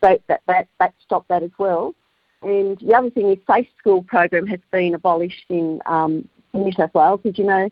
[0.00, 1.94] they, that, that that stopped that as well.
[2.42, 6.94] And the other thing is, Safe School program has been abolished in, um, New South
[6.94, 7.20] Wales.
[7.24, 7.68] Did you know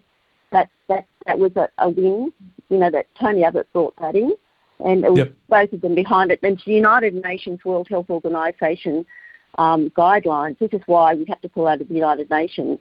[0.53, 2.33] that that that was a, a win?
[2.69, 4.33] You know that Tony Abbott brought that in,
[4.85, 5.33] and it was Yep.
[5.49, 6.41] both of them behind it.
[6.43, 9.07] And the United Nations World Health Organization
[9.59, 10.59] um, guidelines.
[10.59, 12.79] This is why we have to pull out of the United Nations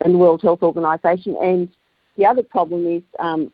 [0.00, 1.36] and the World Health Organization.
[1.40, 1.68] And
[2.16, 3.52] the other problem is um,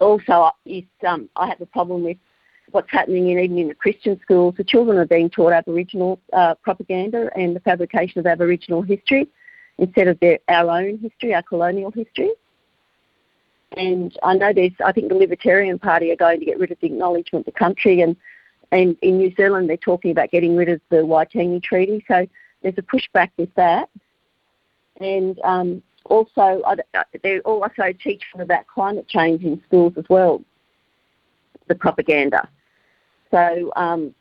[0.00, 2.16] also is um, I have a problem with
[2.72, 4.54] what's happening in even in the Christian schools.
[4.56, 9.28] The children are being taught Aboriginal uh, propaganda and the fabrication of Aboriginal history
[9.78, 12.30] instead of their, our own history, our colonial history.
[13.76, 16.78] And I know there's, I think the Libertarian Party are going to get rid of
[16.80, 18.16] the acknowledgement of the country, and
[18.72, 22.04] and in New Zealand they're talking about getting rid of the Waitangi Treaty.
[22.08, 22.26] So
[22.62, 23.88] there's a pushback with that.
[25.00, 30.42] And um, also, I- they also teach them about climate change in schools as well,
[31.68, 32.48] the propaganda.
[33.30, 34.14] So, um,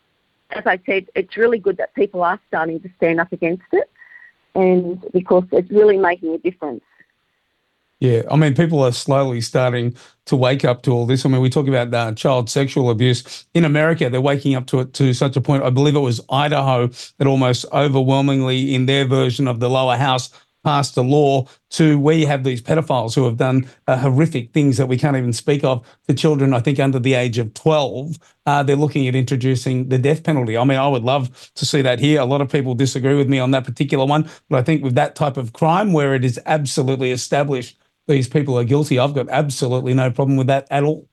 [0.51, 3.89] as I said, it's really good that people are starting to stand up against it,
[4.55, 6.83] and because it's really making a difference.
[8.03, 11.25] Yeah, I mean, people are slowly starting to wake up to all this.
[11.25, 14.09] I mean, we talk about uh, child sexual abuse in America.
[14.09, 15.63] They're waking up to it to such a point.
[15.63, 20.31] I believe it was Idaho that almost overwhelmingly, in their version of the lower house,
[20.65, 24.75] passed a law to where you have these pedophiles who have done uh, horrific things
[24.75, 26.53] that we can't even speak of to children.
[26.53, 30.57] I think under the age of twelve, uh, they're looking at introducing the death penalty.
[30.57, 32.19] I mean, I would love to see that here.
[32.19, 34.95] A lot of people disagree with me on that particular one, but I think with
[34.95, 38.99] that type of crime where it is absolutely established these people are guilty.
[38.99, 41.07] I've got absolutely no problem with that at all.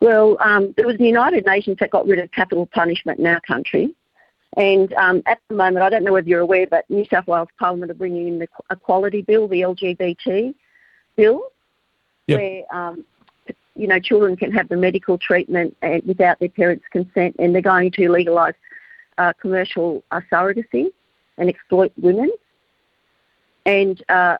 [0.00, 3.40] Well, um, it was the United Nations that got rid of capital punishment in our
[3.40, 3.94] country.
[4.56, 7.48] And um, at the moment, I don't know whether you're aware, but New South Wales
[7.58, 10.54] Parliament are bringing in the Equality Bill, the LGBT
[11.16, 11.44] bill,
[12.28, 12.38] Yep.
[12.38, 13.04] where um,
[13.74, 17.62] you know children can have the medical treatment and without their parents' consent, and they're
[17.62, 18.54] going to legalise
[19.18, 20.90] uh, commercial uh, surrogacy
[21.38, 22.30] and exploit women.
[23.64, 24.36] And uh,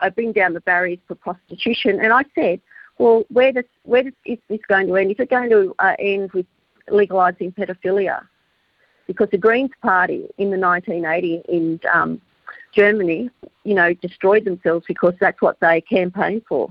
[0.00, 2.00] I bring down the barriers for prostitution.
[2.00, 2.60] And I said,
[2.98, 5.10] well, where does where does is this going to end?
[5.10, 6.46] Is it going to uh, end with
[6.88, 8.26] legalising pedophilia?
[9.06, 12.20] Because the Greens Party in the 1980s in um,
[12.72, 13.30] Germany,
[13.64, 16.68] you know, destroyed themselves because that's what they campaigned for.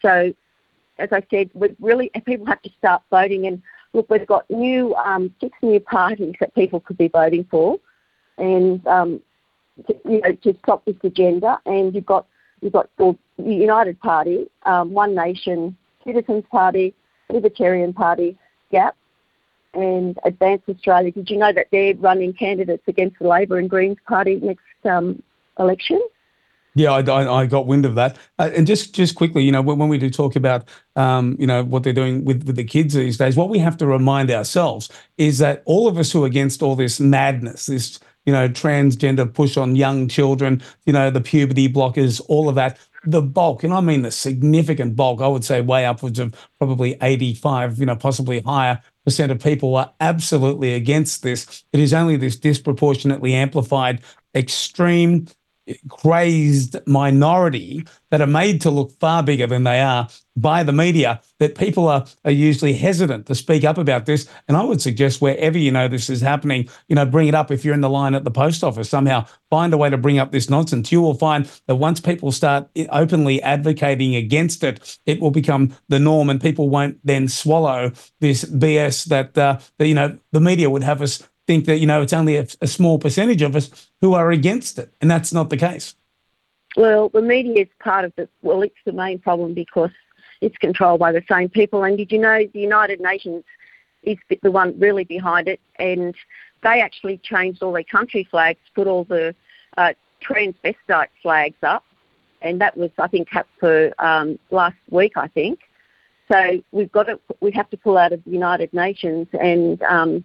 [0.00, 0.32] So,
[0.98, 3.46] as I said, we really people have to start voting.
[3.46, 7.78] And look, we've got new um, six new parties that people could be voting for,
[8.38, 9.20] and um,
[9.86, 11.60] to, you know, to stop this agenda.
[11.66, 12.26] And you've got
[12.60, 16.94] you've got the United Party, um, One Nation, Citizens Party,
[17.30, 18.36] Libertarian Party,
[18.70, 18.96] GAP,
[19.74, 21.12] and Advance Australia.
[21.12, 25.22] Did you know that they're running candidates against the Labor and Greens Party next um,
[25.58, 26.00] election?
[26.74, 28.18] Yeah, I, I, got wind of that.
[28.38, 31.46] Uh, and just just quickly, you know, when, when we do talk about, um, you
[31.46, 34.30] know, what they're doing with, with the kids these days, what we have to remind
[34.30, 38.46] ourselves is that all of us who are against all this madness, this, you know,
[38.46, 43.64] transgender push on young children, you know, the puberty blockers, all of that, the bulk,
[43.64, 47.86] and I mean the significant bulk, I would say way upwards of probably 85, you
[47.86, 51.64] know, possibly higher percent of people are absolutely against this.
[51.72, 54.02] It is only this disproportionately amplified,
[54.34, 55.28] extreme,
[55.88, 60.06] crazed minority that are made to look far bigger than they are
[60.40, 64.28] by the media that people are, are usually hesitant to speak up about this.
[64.46, 67.50] And I would suggest wherever you know this is happening, you know, bring it up.
[67.50, 70.18] If you're in the line at the post office, somehow find a way to bring
[70.18, 70.92] up this nonsense.
[70.92, 75.98] You will find that once people start openly advocating against it, it will become the
[75.98, 80.70] norm and people won't then swallow this BS that, uh, that you know, the media
[80.70, 83.90] would have us think that, you know, it's only a, a small percentage of us
[84.02, 84.92] who are against it.
[85.00, 85.94] And that's not the case.
[86.76, 89.90] Well, the media is part of the, well, it's the main problem because
[90.40, 91.84] it's controlled by the same people.
[91.84, 93.44] And did you know the United Nations
[94.02, 95.60] is the one really behind it?
[95.76, 96.14] And
[96.62, 99.34] they actually changed all their country flags, put all the
[99.76, 99.92] uh,
[100.26, 101.84] transvestite flags up.
[102.40, 105.60] And that was, I think, for um, last week, I think.
[106.30, 110.24] So we've got to, we have to pull out of the United Nations and um,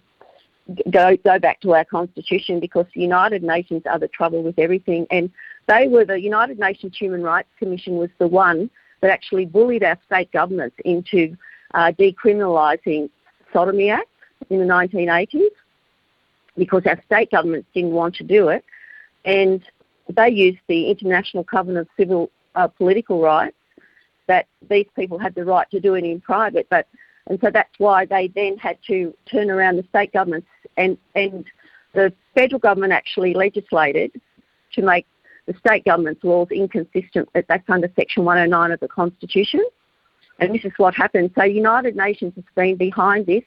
[0.91, 5.07] go go back to our constitution because the United Nations are the trouble with everything.
[5.11, 5.31] And
[5.67, 8.69] they were the United Nations Human Rights Commission was the one
[9.03, 11.35] that actually bullied our state governments into
[11.73, 13.09] uh, decriminalising
[13.51, 14.07] sodomy acts
[14.49, 15.49] in the 1980s
[16.57, 18.63] because our state governments didn't want to do it,
[19.25, 19.61] and
[20.07, 23.57] they used the International Covenant of Civil uh, Political Rights
[24.27, 26.87] that these people had the right to do it in private, but
[27.27, 31.43] And so that's why they then had to turn around the state governments and, and
[31.93, 34.11] the federal government actually legislated
[34.73, 35.05] to make
[35.45, 37.29] the state government's laws inconsistent.
[37.33, 39.63] That's under Section 109 of the Constitution.
[40.39, 41.31] And this is what happened.
[41.35, 43.43] So United Nations has been behind this,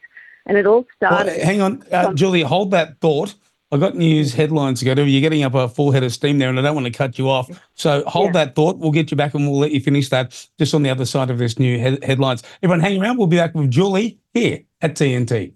[0.46, 1.32] and it all started.
[1.32, 3.34] Well, hang on, uh, Julie, hold that thought.
[3.72, 5.02] I got news headlines to go to.
[5.02, 7.18] You're getting up a full head of steam there, and I don't want to cut
[7.18, 7.50] you off.
[7.74, 8.44] So hold yeah.
[8.44, 8.78] that thought.
[8.78, 11.30] We'll get you back, and we'll let you finish that just on the other side
[11.30, 12.44] of this new he- headlines.
[12.62, 13.18] Everyone, hang around.
[13.18, 15.52] We'll be back with Julie here at TNT.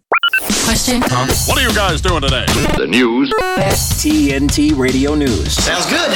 [0.52, 1.00] Question.
[1.04, 1.26] Huh?
[1.46, 2.44] What are you guys doing today?
[2.76, 3.30] The news.
[3.30, 5.52] TNT Radio News.
[5.52, 6.10] Sounds good.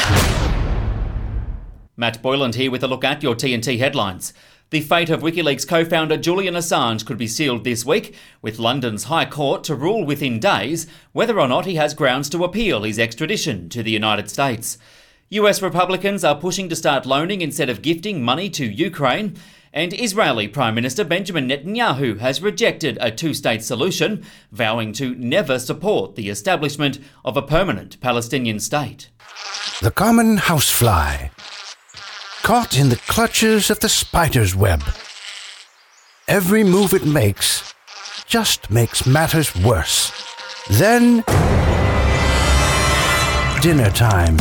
[1.96, 4.34] Matt Boyland here with a look at your TNT headlines.
[4.70, 9.04] The fate of WikiLeaks co founder Julian Assange could be sealed this week, with London's
[9.04, 12.98] High Court to rule within days whether or not he has grounds to appeal his
[12.98, 14.78] extradition to the United States.
[15.28, 19.36] US Republicans are pushing to start loaning instead of gifting money to Ukraine,
[19.74, 25.58] and Israeli Prime Minister Benjamin Netanyahu has rejected a two state solution, vowing to never
[25.58, 29.10] support the establishment of a permanent Palestinian state.
[29.82, 31.28] The common housefly
[32.44, 34.82] caught in the clutches of the spider's web.
[36.28, 37.74] Every move it makes
[38.26, 40.12] just makes matters worse.
[40.70, 41.24] Then,
[43.60, 44.36] dinner time.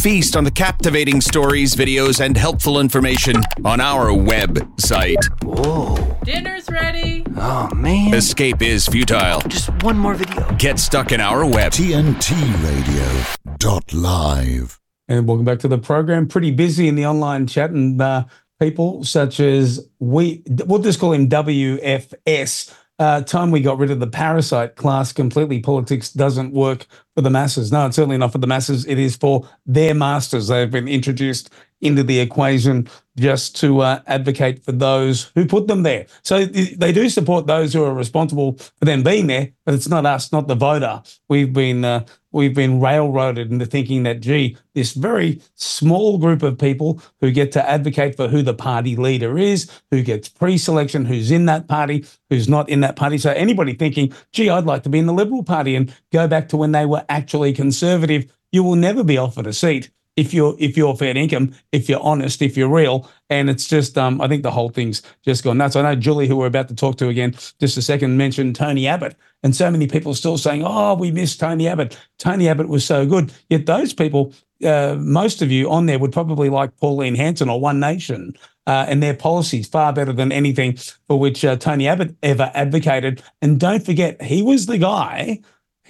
[0.00, 5.18] Feast on the captivating stories, videos, and helpful information on our website.
[5.44, 6.18] Whoa.
[6.24, 7.24] Dinner's ready.
[7.36, 8.14] Oh, man.
[8.14, 9.40] Escape is futile.
[9.42, 10.50] Just one more video.
[10.56, 11.72] Get stuck in our web.
[11.72, 12.32] TNT
[12.64, 13.56] Radio.
[13.58, 14.80] Dot live.
[15.08, 16.26] And welcome back to the program.
[16.26, 18.24] Pretty busy in the online chat, and uh,
[18.60, 22.74] people such as we, we'll just call him WFS.
[22.98, 27.30] Uh, time we got rid of the parasite class completely, politics doesn't work for the
[27.30, 27.70] masses.
[27.70, 28.86] No, it's certainly not for the masses.
[28.86, 30.48] It is for their masters.
[30.48, 31.50] They've been introduced
[31.82, 36.06] into the equation just to uh, advocate for those who put them there.
[36.22, 40.06] So they do support those who are responsible for them being there, but it's not
[40.06, 41.02] us, not the voter.
[41.28, 46.56] We've been uh, we've been railroaded into thinking that gee, this very small group of
[46.56, 51.30] people who get to advocate for who the party leader is, who gets pre-selection, who's
[51.30, 53.18] in that party, who's not in that party.
[53.18, 56.48] So anybody thinking, gee, I'd like to be in the Liberal Party and go back
[56.50, 60.54] to when they were actually conservative, you will never be offered a seat if you're
[60.58, 64.28] if you're fair income, if you're honest, if you're real, and it's just um, I
[64.28, 65.74] think the whole thing's just gone nuts.
[65.74, 68.86] I know Julie, who we're about to talk to again, just a second, mentioned Tony
[68.86, 71.98] Abbott, and so many people still saying, "Oh, we miss Tony Abbott.
[72.18, 74.34] Tony Abbott was so good." Yet those people,
[74.64, 78.34] uh, most of you on there, would probably like Pauline Hanson or One Nation.
[78.64, 80.76] Uh, and their policies far better than anything
[81.08, 83.20] for which uh, Tony Abbott ever advocated.
[83.40, 85.40] And don't forget, he was the guy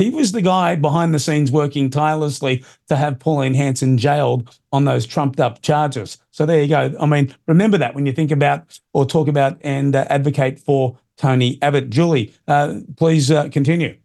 [0.02, 4.84] he was the guy behind the scenes working tirelessly to have Pauline Hanson jailed on
[4.84, 6.18] those trumped up charges.
[6.32, 6.94] So there you go.
[6.98, 10.98] I mean, remember that when you think about or talk about and uh, advocate for
[11.16, 11.90] Tony Abbott.
[11.90, 13.96] Julie, uh, please uh, continue.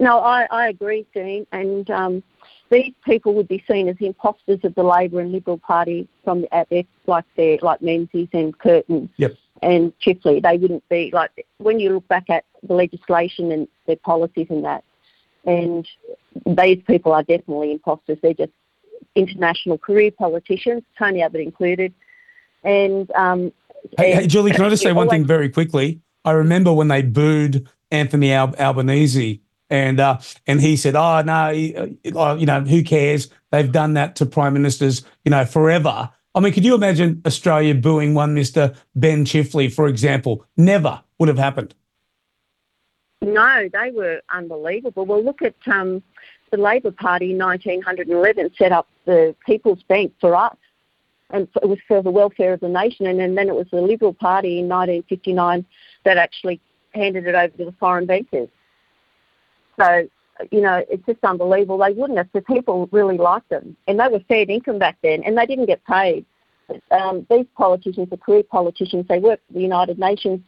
[0.00, 1.46] No, I, I agree, Dean.
[1.52, 2.22] And um,
[2.70, 6.54] these people would be seen as imposters of the Labor and Liberal Party from the,
[6.54, 9.10] at their, like their like Menzies and Curtin.
[9.18, 10.42] Yep and Chifley.
[10.42, 14.64] They wouldn't be like when you look back at the legislation and their policies and
[14.64, 14.84] that.
[15.44, 15.88] And
[16.46, 18.18] these people are definitely imposters.
[18.22, 18.52] They're just
[19.14, 21.92] international career politicians, Tony Abbott included.
[22.64, 23.52] And um,
[23.98, 26.00] hey, hey, Julie, can I just say one thing very quickly?
[26.24, 31.48] I remember when they booed Anthony Al- Albanese, and uh, and he said, "Oh no,
[31.48, 33.28] uh, you know who cares?
[33.50, 37.74] They've done that to prime ministers, you know, forever." I mean, could you imagine Australia
[37.74, 38.74] booing one Mr.
[38.94, 40.44] Ben Chifley, for example?
[40.56, 41.74] Never would have happened.
[43.20, 45.04] No, they were unbelievable.
[45.04, 46.02] Well, look at um,
[46.50, 50.56] the Labor Party in 1911 set up the People's Bank for us,
[51.30, 53.06] and it was for the welfare of the nation.
[53.06, 55.64] And, and then it was the Liberal Party in 1959
[56.04, 56.60] that actually
[56.94, 58.48] handed it over to the foreign bankers.
[59.78, 60.08] So
[60.50, 61.78] you know, it's just unbelievable.
[61.78, 62.28] They wouldn't have.
[62.32, 65.66] The people really liked them, and they were fair income back then, and they didn't
[65.66, 66.24] get paid.
[66.90, 69.06] Um, these politicians are career politicians.
[69.08, 70.40] They work for the United Nations,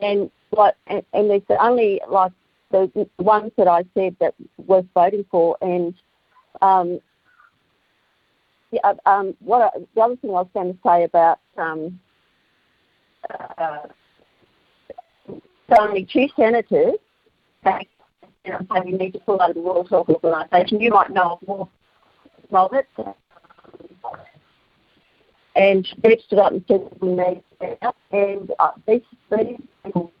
[0.00, 2.32] and like, and, and there's only like
[2.70, 4.34] the ones that I said that
[4.66, 5.94] worth voting for, and
[6.62, 7.00] um,
[8.70, 11.98] yeah, um, what I, the other thing I was going to say about um,
[13.30, 13.86] uh,
[15.78, 16.94] only two senators
[17.62, 17.88] back
[18.44, 20.80] you know, so you need to pull out of the World Health Organization.
[20.80, 21.68] You might know more
[22.52, 22.86] of it.
[25.56, 29.02] And they've stood up and said we need to and uh, these,
[29.84, 30.12] people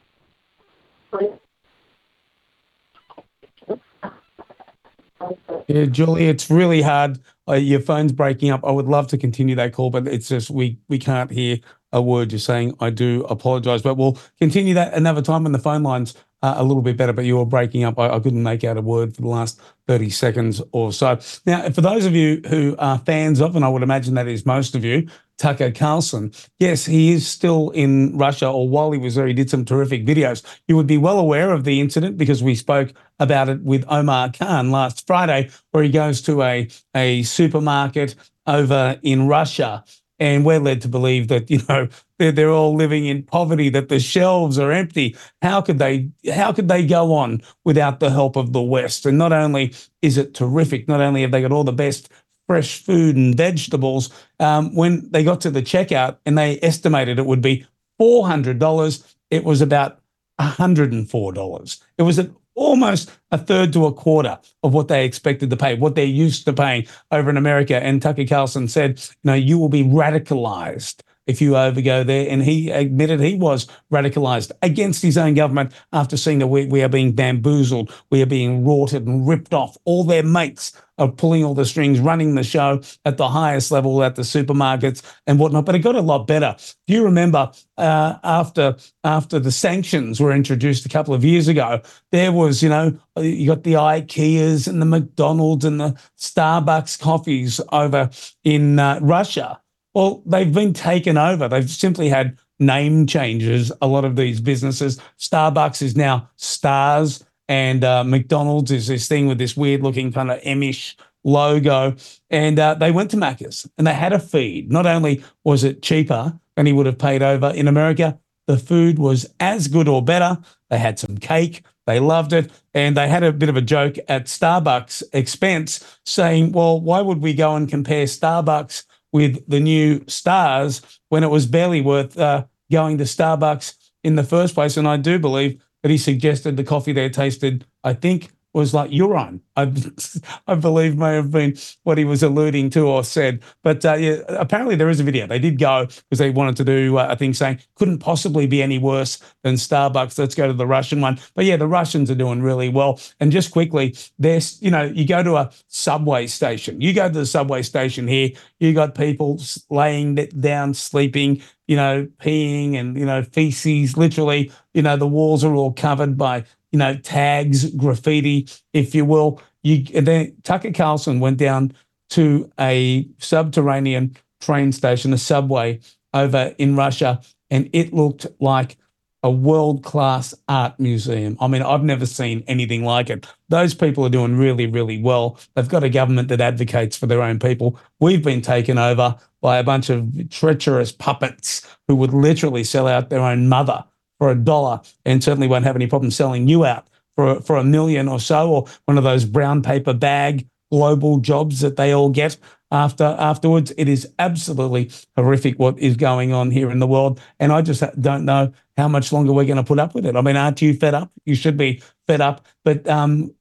[5.66, 7.18] yeah, Julie, it's really hard.
[7.48, 8.64] Uh, your phone's breaking up.
[8.64, 11.58] I would love to continue that call, but it's just we we can't hear
[11.92, 13.82] a word you're saying, I do apologise.
[13.82, 16.14] But we'll continue that another time when the phone lines
[16.44, 17.14] Uh, a little bit better.
[17.14, 17.98] But you were breaking up.
[17.98, 21.18] I, I couldn't make out a word for the last 30 seconds or so.
[21.46, 24.44] Now, for those of you who are fans of, and I would imagine that is
[24.44, 26.32] most of you, Tucker Carlson.
[26.58, 30.04] Yes, he is still in Russia, or while he was there, he did some terrific
[30.04, 30.44] videos.
[30.68, 34.30] You would be well aware of the incident because we spoke about it with Omar
[34.30, 38.16] Khan last Friday, where he goes to a, a supermarket
[38.46, 39.82] over in Russia.
[40.18, 41.88] And we're led to believe that, you know,
[42.18, 45.16] they're, they're all living in poverty, that the shelves are empty.
[45.42, 49.06] How could they how could they go on without the help of the West?
[49.06, 52.08] And not only is it terrific, not only have they got all the best
[52.46, 54.10] fresh food and vegetables.
[54.40, 57.66] Um, when they got to the checkout and they estimated it would be
[58.00, 60.00] $400, it was about
[60.40, 61.82] $104.
[61.98, 62.20] It was
[62.54, 66.44] almost a third to a quarter of what they expected to pay, what they're used
[66.44, 67.82] to paying over in America.
[67.82, 72.28] And Tucker Carlson said, you know, you will be radicalized if you overgo there.
[72.28, 76.82] And he admitted he was radicalized against his own government after seeing that we, we
[76.82, 79.76] are being bamboozled, we are being rorted and ripped off.
[79.84, 84.02] All their mates are pulling all the strings, running the show at the highest level
[84.04, 85.66] at the supermarkets and whatnot.
[85.66, 86.54] But it got a lot better.
[86.86, 91.80] Do you remember uh, after after the sanctions were introduced a couple of years ago?
[92.12, 97.60] There was, you know, you got the IKEAs and the McDonald's and the Starbucks coffees
[97.72, 98.10] over
[98.44, 99.60] in uh, Russia
[99.94, 101.48] well, they've been taken over.
[101.48, 103.72] They've simply had name changes.
[103.80, 105.00] A lot of these businesses.
[105.18, 110.30] Starbucks is now Stars, and uh, McDonald's is this thing with this weird looking kind
[110.30, 111.94] of Emish logo.
[112.30, 114.70] And uh, they went to Macca's and they had a feed.
[114.70, 118.98] Not only was it cheaper than he would have paid over in America, the food
[118.98, 120.38] was as good or better.
[120.70, 121.64] They had some cake.
[121.86, 122.50] They loved it.
[122.72, 127.20] And they had a bit of a joke at Starbucks' expense saying, well, why would
[127.20, 128.84] we go and compare Starbucks
[129.14, 134.24] with the new stars when it was barely worth uh, going to Starbucks in the
[134.24, 134.76] first place.
[134.76, 138.90] And I do believe that he suggested the coffee there tasted, I think, was like
[138.92, 139.40] urine.
[139.56, 139.72] I,
[140.46, 143.42] I believe may have been what he was alluding to or said.
[143.62, 145.26] But uh, yeah, apparently there is a video.
[145.26, 148.62] They did go because they wanted to do uh, a thing saying couldn't possibly be
[148.62, 150.18] any worse than Starbucks.
[150.18, 151.18] Let's go to the Russian one.
[151.34, 153.00] But yeah, the Russians are doing really well.
[153.20, 156.80] And just quickly, there's you know you go to a subway station.
[156.80, 158.30] You go to the subway station here.
[158.60, 161.42] You got people laying down, sleeping.
[161.66, 163.96] You know, peeing and you know feces.
[163.96, 166.44] Literally, you know the walls are all covered by
[166.74, 169.40] you know, tags, graffiti, if you will.
[169.62, 171.72] You then Tucker Carlson went down
[172.10, 175.78] to a subterranean train station, a subway
[176.12, 178.76] over in Russia, and it looked like
[179.22, 181.36] a world class art museum.
[181.40, 183.24] I mean, I've never seen anything like it.
[183.48, 185.38] Those people are doing really, really well.
[185.54, 187.78] They've got a government that advocates for their own people.
[188.00, 193.10] We've been taken over by a bunch of treacherous puppets who would literally sell out
[193.10, 193.84] their own mother
[194.18, 197.64] for a dollar and certainly won't have any problem selling you out for, for a
[197.64, 202.10] million or so, or one of those brown paper bag global jobs that they all
[202.10, 202.36] get
[202.70, 203.72] after afterwards.
[203.76, 207.20] It is absolutely horrific what is going on here in the world.
[207.38, 210.16] And I just don't know how much longer we're going to put up with it.
[210.16, 211.12] I mean, aren't you fed up?
[211.24, 212.44] You should be fed up.
[212.64, 213.32] But um,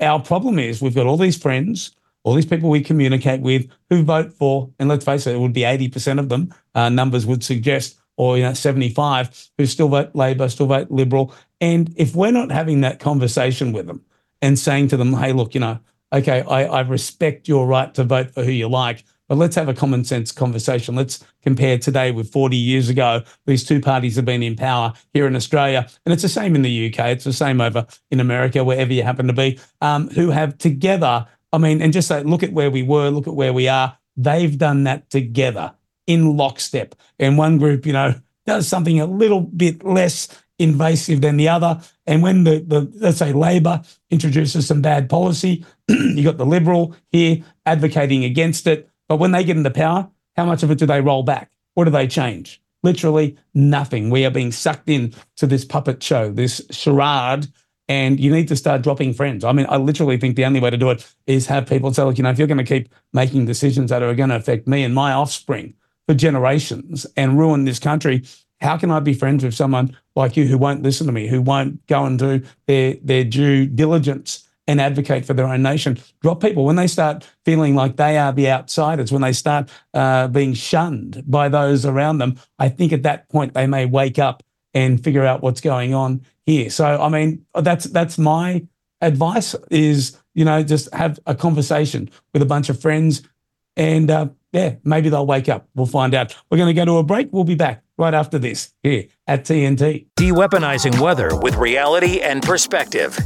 [0.00, 1.94] our problem is we've got all these friends,
[2.24, 5.52] all these people we communicate with who vote for, and let's face it, it would
[5.52, 10.10] be 80% of them, uh, numbers would suggest, or you know 75 who still vote
[10.12, 11.34] Labor, still vote Liberal.
[11.58, 14.04] And if we're not having that conversation with them
[14.42, 15.78] and saying to them, hey, look, you know,
[16.12, 19.70] okay, I, I respect your right to vote for who you like, but let's have
[19.70, 20.96] a common sense conversation.
[20.96, 23.22] Let's compare today with 40 years ago.
[23.46, 26.60] These two parties have been in power here in Australia, and it's the same in
[26.60, 27.06] the UK.
[27.06, 31.26] It's the same over in America, wherever you happen to be, um, who have together,
[31.54, 33.96] I mean, and just say, look at where we were, look at where we are.
[34.14, 35.72] They've done that together
[36.06, 36.94] in lockstep.
[37.18, 38.14] And one group, you know,
[38.46, 40.28] does something a little bit less
[40.58, 41.80] invasive than the other.
[42.06, 46.94] And when the, the let's say Labor introduces some bad policy, you got the Liberal
[47.10, 48.88] here advocating against it.
[49.08, 51.50] But when they get into power, how much of it do they roll back?
[51.74, 52.60] What do they change?
[52.82, 54.10] Literally nothing.
[54.10, 57.48] We are being sucked in to this puppet show, this charade
[57.90, 59.42] and you need to start dropping friends.
[59.42, 62.04] I mean, I literally think the only way to do it is have people say,
[62.04, 64.68] look, you know, if you're going to keep making decisions that are going to affect
[64.68, 65.74] me and my offspring,
[66.10, 68.24] for generations and ruin this country.
[68.60, 71.40] How can I be friends with someone like you who won't listen to me, who
[71.40, 76.00] won't go and do their, their due diligence and advocate for their own nation?
[76.20, 80.26] Drop people when they start feeling like they are the outsiders, when they start uh,
[80.26, 82.36] being shunned by those around them.
[82.58, 84.42] I think at that point they may wake up
[84.74, 86.70] and figure out what's going on here.
[86.70, 88.66] So, I mean, that's that's my
[89.00, 93.22] advice: is you know just have a conversation with a bunch of friends
[93.76, 95.68] and uh, yeah, maybe they'll wake up.
[95.74, 96.36] We'll find out.
[96.50, 97.28] We're going to go to a break.
[97.32, 100.06] We'll be back right after this here at TNT.
[100.16, 103.18] De-weaponizing weather with reality and perspective.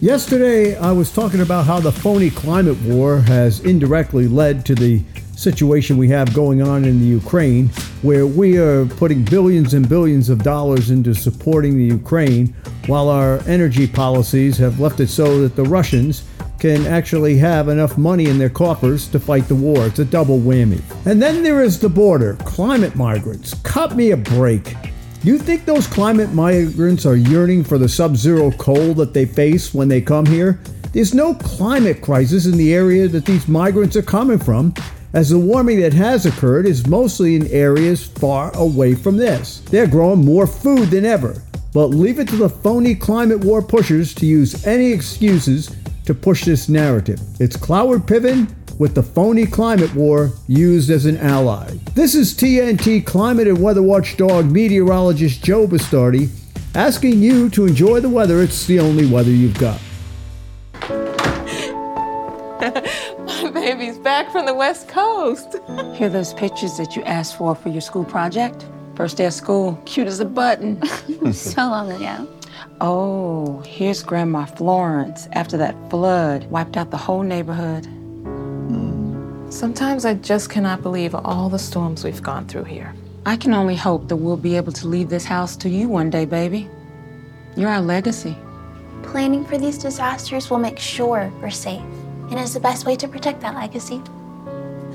[0.00, 5.02] Yesterday, I was talking about how the phony climate war has indirectly led to the
[5.36, 7.68] situation we have going on in the Ukraine,
[8.02, 12.54] where we are putting billions and billions of dollars into supporting the Ukraine,
[12.86, 16.24] while our energy policies have left it so that the Russians
[16.58, 19.86] can actually have enough money in their coffers to fight the war.
[19.86, 20.82] It's a double whammy.
[21.06, 23.54] And then there is the border, climate migrants.
[23.62, 24.74] Cut me a break.
[25.22, 29.72] You think those climate migrants are yearning for the sub zero cold that they face
[29.74, 30.60] when they come here?
[30.92, 34.74] There's no climate crisis in the area that these migrants are coming from,
[35.12, 39.60] as the warming that has occurred is mostly in areas far away from this.
[39.60, 41.42] They're growing more food than ever,
[41.72, 45.70] but leave it to the phony climate war pushers to use any excuses
[46.08, 47.20] to push this narrative.
[47.38, 51.68] It's Cloward Piven with the phony climate war used as an ally.
[51.94, 56.30] This is TNT climate and weather watchdog meteorologist Joe Bastardi
[56.74, 58.40] asking you to enjoy the weather.
[58.40, 59.78] It's the only weather you've got.
[63.42, 65.56] My baby's back from the West Coast.
[65.94, 68.64] Here are those pictures that you asked for for your school project?
[68.96, 70.82] First day of school, cute as a button.
[71.34, 72.26] so long ago.
[72.80, 77.88] Oh, here's Grandma Florence after that flood wiped out the whole neighborhood.
[79.52, 82.94] Sometimes I just cannot believe all the storms we've gone through here.
[83.26, 86.10] I can only hope that we'll be able to leave this house to you one
[86.10, 86.68] day, baby.
[87.56, 88.36] You're our legacy.
[89.02, 91.82] Planning for these disasters will make sure we're safe,
[92.30, 94.00] and is the best way to protect that legacy.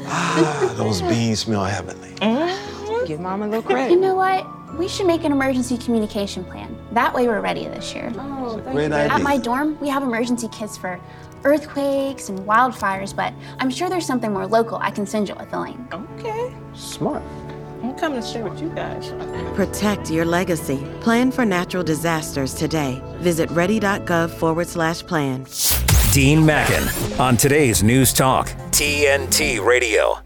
[0.06, 2.12] Ah, those beans smell heavenly.
[2.16, 3.06] Mm-hmm.
[3.08, 3.92] Give Mom a little credit.
[3.92, 4.46] You know what?
[4.78, 6.78] We should make an emergency communication plan.
[6.94, 8.12] That way we're ready this year.
[8.16, 8.94] Oh, thank Great you.
[8.94, 9.14] idea.
[9.16, 11.00] At my dorm, we have emergency kits for
[11.44, 15.50] earthquakes and wildfires, but I'm sure there's something more local I can send you with
[15.50, 15.80] the link.
[15.94, 16.54] Okay.
[16.76, 17.24] Smart.
[17.82, 19.12] I'm coming to share with you guys.
[19.56, 20.86] Protect your legacy.
[21.02, 23.02] Plan for natural disasters today.
[23.18, 25.48] Visit ready.gov forward slash plan.
[26.14, 26.88] Dean Mackin
[27.20, 30.20] on today's News Talk, TNT Radio.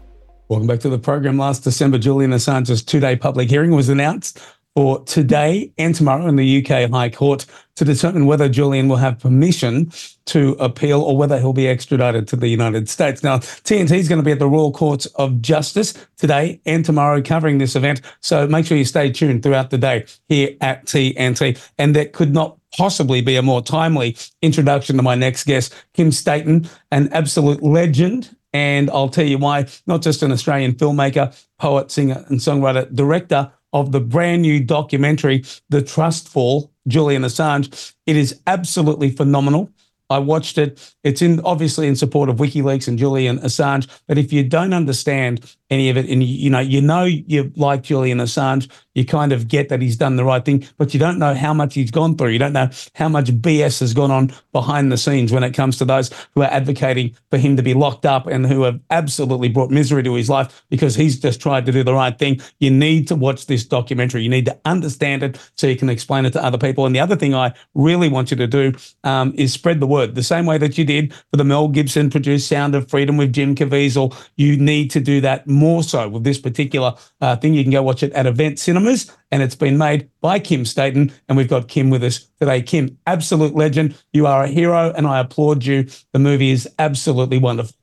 [0.48, 1.38] Welcome back to the program.
[1.38, 4.38] Last December, Julian Assange's two day public hearing was announced
[4.78, 9.18] for today and tomorrow in the UK High Court to determine whether Julian will have
[9.18, 9.90] permission
[10.26, 13.24] to appeal or whether he'll be extradited to the United States.
[13.24, 17.20] Now, TNT is going to be at the Royal Courts of Justice today and tomorrow
[17.20, 18.02] covering this event.
[18.20, 21.60] So make sure you stay tuned throughout the day here at TNT.
[21.76, 26.12] And that could not possibly be a more timely introduction to my next guest, Kym
[26.12, 28.36] Staton, an absolute legend.
[28.52, 33.50] And I'll tell you why, not just an Australian filmmaker, poet, singer, and songwriter, director
[33.72, 37.94] of the brand new documentary, The Trust Fall, Julian Assange.
[38.06, 39.70] It is absolutely phenomenal.
[40.10, 40.94] I watched it.
[41.04, 43.86] It's in obviously in support of WikiLeaks and Julian Assange.
[44.06, 47.52] But if you don't understand any of it, and you, you know, you know you
[47.56, 50.98] like Julian Assange, you kind of get that he's done the right thing, but you
[50.98, 52.30] don't know how much he's gone through.
[52.30, 55.78] You don't know how much BS has gone on behind the scenes when it comes
[55.78, 59.48] to those who are advocating for him to be locked up and who have absolutely
[59.48, 62.40] brought misery to his life because he's just tried to do the right thing.
[62.58, 64.22] You need to watch this documentary.
[64.22, 66.84] You need to understand it so you can explain it to other people.
[66.84, 68.72] And the other thing I really want you to do
[69.04, 72.10] um, is spread the word the same way that you did for the Mel Gibson
[72.10, 74.16] produced Sound of Freedom with Jim Caviezel.
[74.36, 77.54] You need to do that more so with this particular uh, thing.
[77.54, 81.12] You can go watch it at Event Cinemas, and it's been made by Kym Staton.
[81.28, 82.62] And we've got Kym with us today.
[82.62, 83.96] Kym, absolute legend.
[84.12, 85.86] You are a hero, and I applaud you.
[86.12, 87.74] The movie is absolutely wonderful.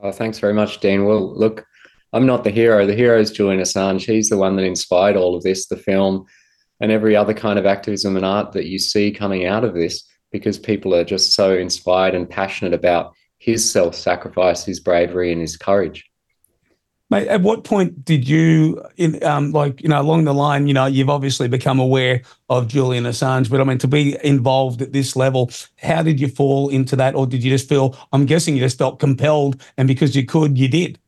[0.00, 1.04] Oh, thanks very much, Dean.
[1.04, 1.66] Well, look,
[2.12, 2.86] I'm not the hero.
[2.86, 4.04] The hero is Julian Assange.
[4.04, 6.26] He's the one that inspired all of this, the film,
[6.80, 10.04] and every other kind of activism and art that you see coming out of this,
[10.30, 15.40] because people are just so inspired and passionate about his self sacrifice, his bravery, and
[15.40, 16.04] his courage.
[17.10, 20.74] Mate, at what point did you, in um, like you know, along the line, you
[20.74, 24.92] know, you've obviously become aware of Julian Assange, but I mean, to be involved at
[24.92, 27.96] this level, how did you fall into that, or did you just feel?
[28.12, 30.98] I'm guessing you just felt compelled, and because you could, you did.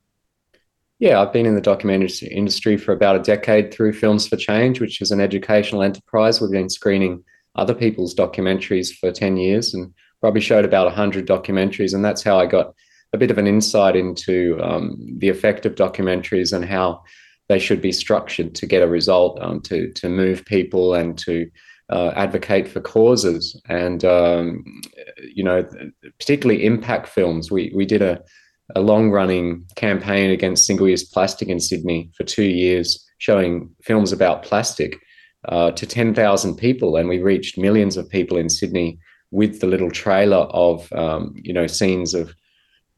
[0.98, 4.80] Yeah, I've been in the documentary industry for about a decade through Films for Change,
[4.80, 6.40] which is an educational enterprise.
[6.40, 7.22] We've been screening
[7.54, 11.92] other people's documentaries for 10 years and probably showed about 100 documentaries.
[11.94, 12.74] And that's how I got
[13.12, 17.02] a bit of an insight into um, the effect of documentaries and how
[17.48, 21.48] they should be structured to get a result, um, to, to move people and to
[21.90, 23.60] uh, advocate for causes.
[23.68, 24.64] And, um,
[25.34, 25.66] you know,
[26.18, 27.50] particularly impact films.
[27.50, 28.20] We, we did a,
[28.74, 34.12] a long running campaign against single use plastic in Sydney for two years, showing films
[34.12, 34.98] about plastic
[35.48, 36.96] uh, to 10,000 people.
[36.96, 38.98] And we reached millions of people in Sydney
[39.30, 42.34] with the little trailer of, um, you know, scenes of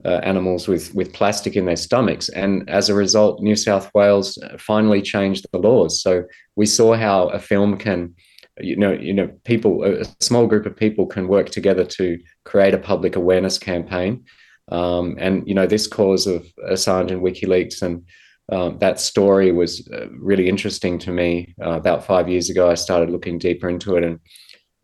[0.05, 4.39] uh, animals with with plastic in their stomachs, and as a result, New South Wales
[4.59, 6.03] finally changed the laws.
[6.03, 6.25] So
[6.57, 8.15] we saw how a film can,
[8.61, 12.75] you know, you know, people, a small group of people can work together to create
[12.75, 14.25] a public awareness campaign,
[14.71, 18.05] um, and you know, this cause of Assange and WikiLeaks and
[18.51, 21.55] um, that story was uh, really interesting to me.
[21.63, 24.21] Uh, about five years ago, I started looking deeper into it and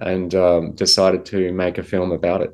[0.00, 2.50] and um, decided to make a film about it.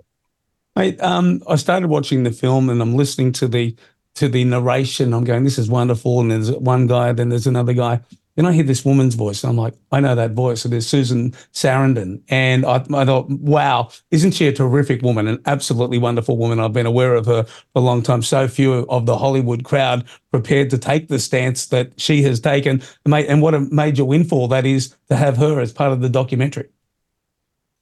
[0.81, 3.77] I, um, I started watching the film and I'm listening to the
[4.15, 5.13] to the narration.
[5.13, 6.21] I'm going, this is wonderful.
[6.21, 8.01] And there's one guy, then there's another guy.
[8.35, 9.45] Then I hear this woman's voice.
[9.45, 10.63] And I'm like, I know that voice.
[10.63, 12.23] So there's Susan Sarandon.
[12.29, 15.29] And I, I thought, wow, isn't she a terrific woman?
[15.29, 16.59] An absolutely wonderful woman.
[16.59, 18.23] I've been aware of her for a long time.
[18.23, 22.83] So few of the Hollywood crowd prepared to take the stance that she has taken.
[23.05, 26.71] And what a major windfall that is to have her as part of the documentary.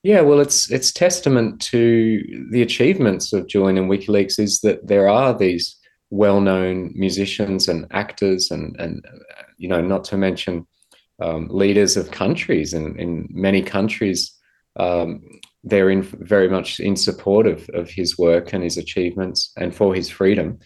[0.02, 5.08] Yeah, well, it's it's testament to the achievements of Julian and WikiLeaks is that there
[5.08, 5.76] are these
[6.10, 9.04] well-known musicians and actors and and
[9.58, 10.66] you know not to mention
[11.20, 14.32] um, leaders of countries and in many countries.
[14.76, 15.20] Um,
[15.64, 19.92] they're in very much in support of, of his work and his achievements and for
[19.92, 20.60] his freedom.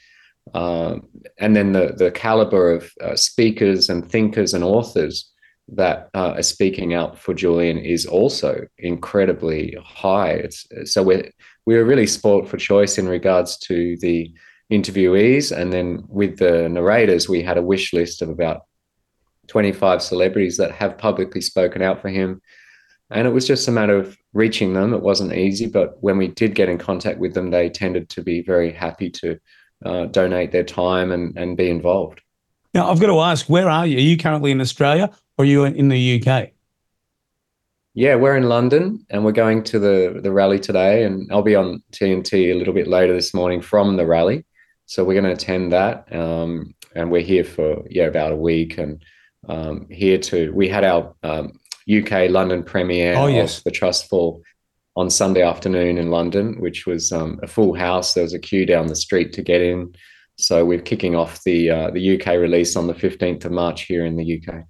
[0.52, 1.08] Um,
[1.38, 5.31] and then the the caliber of uh, speakers and thinkers and authors
[5.68, 10.30] that uh, are speaking out for Julian is also incredibly high.
[10.30, 11.30] It's, so we're
[11.64, 14.32] we're really sport for choice in regards to the
[14.70, 18.62] interviewees, and then with the narrators, we had a wish list of about
[19.46, 22.40] twenty five celebrities that have publicly spoken out for him,
[23.10, 24.92] and it was just a matter of reaching them.
[24.92, 28.22] It wasn't easy, but when we did get in contact with them, they tended to
[28.22, 29.38] be very happy to
[29.84, 32.20] uh, donate their time and and be involved.
[32.74, 33.98] Now, I've got to ask, where are you?
[33.98, 36.50] Are you currently in Australia or are you in the UK?
[37.94, 41.04] Yeah, we're in London and we're going to the, the rally today.
[41.04, 44.44] And I'll be on TNT a little bit later this morning from the rally.
[44.86, 46.10] So we're going to attend that.
[46.14, 48.78] Um, and we're here for, yeah, about a week.
[48.78, 49.02] And
[49.48, 51.58] um, here to, we had our um,
[51.90, 53.58] UK London premiere oh, yes.
[53.58, 54.42] of The Trust Fall
[54.96, 58.14] on Sunday afternoon in London, which was um, a full house.
[58.14, 59.94] There was a queue down the street to get in.
[60.38, 64.06] So we're kicking off the uh, the UK release on the 15th of March here
[64.06, 64.64] in the UK.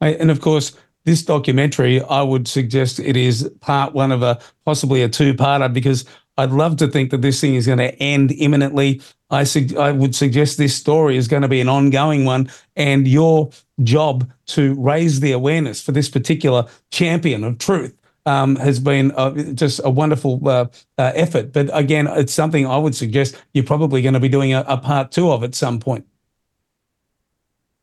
[0.00, 0.72] And of course,
[1.04, 6.04] this documentary, I would suggest it is part one of a possibly a two-parter because
[6.36, 9.00] I'd love to think that this thing is going to end imminently.
[9.30, 13.06] I, su- I would suggest this story is going to be an ongoing one, and
[13.06, 13.50] your
[13.82, 17.94] job to raise the awareness for this particular champion of truth
[18.26, 20.66] um, has been uh, just a wonderful uh,
[20.98, 21.52] uh, effort.
[21.52, 24.76] But again, it's something I would suggest you're probably going to be doing a, a
[24.76, 26.06] part two of at some point.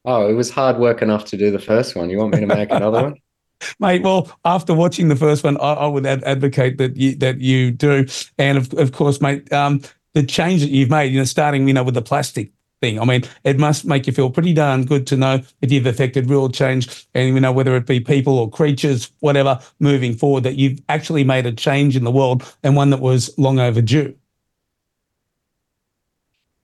[0.05, 2.09] Oh, it was hard work enough to do the first one.
[2.09, 3.15] You want me to make another one?
[3.79, 7.39] Mate, well, after watching the first one, I, I would ad- advocate that you that
[7.41, 8.07] you do,
[8.39, 9.81] and of, of course, mate, um,
[10.15, 12.99] the change that you've made, you know, starting, you know, with the plastic thing.
[12.99, 16.29] I mean, it must make you feel pretty darn good to know that you've affected
[16.29, 20.55] real change, and you know, whether it be people or creatures, whatever, moving forward, that
[20.55, 24.15] you've actually made a change in the world and one that was long overdue.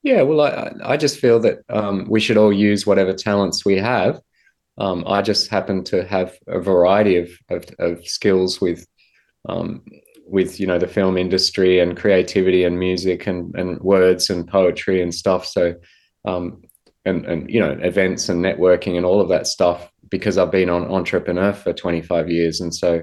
[0.03, 3.77] Yeah, well, I, I just feel that um, we should all use whatever talents we
[3.77, 4.21] have.
[4.77, 8.85] Um, I just happen to have a variety of, of, of skills with,
[9.49, 9.83] um,
[10.29, 15.01] with you know the film industry and creativity and music and, and words and poetry
[15.01, 15.45] and stuff.
[15.45, 15.75] So,
[16.25, 16.61] um,
[17.05, 20.69] and and you know events and networking and all of that stuff because I've been
[20.69, 23.01] on entrepreneur for 25 years, and so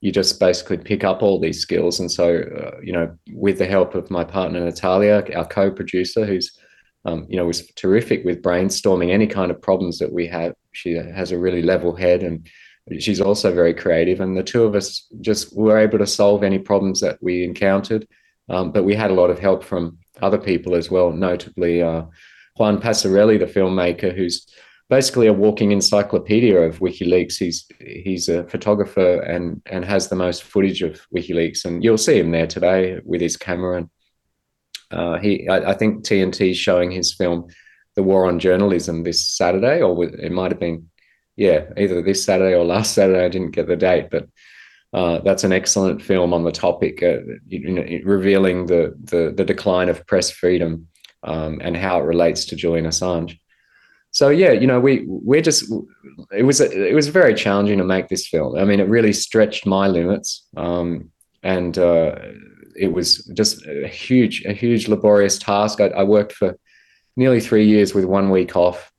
[0.00, 2.00] you just basically pick up all these skills.
[2.00, 6.56] And so, uh, you know, with the help of my partner Natalia, our co-producer, who's
[7.04, 10.54] um, you know was terrific with brainstorming any kind of problems that we have.
[10.72, 12.48] She has a really level head, and
[12.98, 14.20] she's also very creative.
[14.20, 18.06] And the two of us just were able to solve any problems that we encountered.
[18.48, 22.02] Um, but we had a lot of help from other people as well, notably uh,
[22.56, 24.46] Juan Passarelli, the filmmaker, who's
[24.88, 27.36] basically a walking encyclopedia of WikiLeaks.
[27.36, 32.18] He's he's a photographer and and has the most footage of WikiLeaks, and you'll see
[32.18, 33.78] him there today with his camera.
[33.78, 33.90] And
[34.90, 37.48] uh, he, I, I, think TNT is showing his film,
[37.96, 40.88] "The War on Journalism," this Saturday, or it might have been,
[41.36, 43.24] yeah, either this Saturday or last Saturday.
[43.24, 44.28] I didn't get the date, but.
[44.92, 47.18] Uh, that's an excellent film on the topic, uh,
[47.48, 50.86] you know, revealing the, the, the decline of press freedom
[51.24, 53.36] um, and how it relates to Julian Assange
[54.16, 55.70] so yeah, you know, we we're just
[56.34, 58.56] it was it was very challenging to make this film.
[58.56, 61.10] I mean, it really stretched my limits, um,
[61.42, 62.14] and uh,
[62.74, 65.82] it was just a huge a huge laborious task.
[65.82, 66.58] I, I, worked for
[67.16, 68.90] nearly three years with one week off,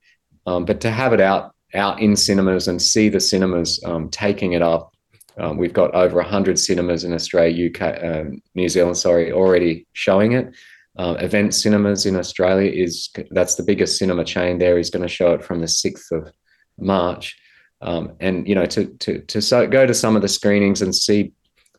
[0.45, 4.53] um, but to have it out out in cinemas and see the cinemas um, taking
[4.53, 4.93] it up.
[5.39, 10.33] Um, we've got over 100 cinemas in Australia, UK, uh, New Zealand, sorry, already showing
[10.33, 10.53] it.
[10.97, 14.77] Uh, Event Cinemas in Australia is that's the biggest cinema chain there.
[14.77, 16.31] Is going to show it from the sixth of
[16.79, 17.37] March,
[17.81, 20.95] um, and you know to to to so, go to some of the screenings and
[20.95, 21.33] see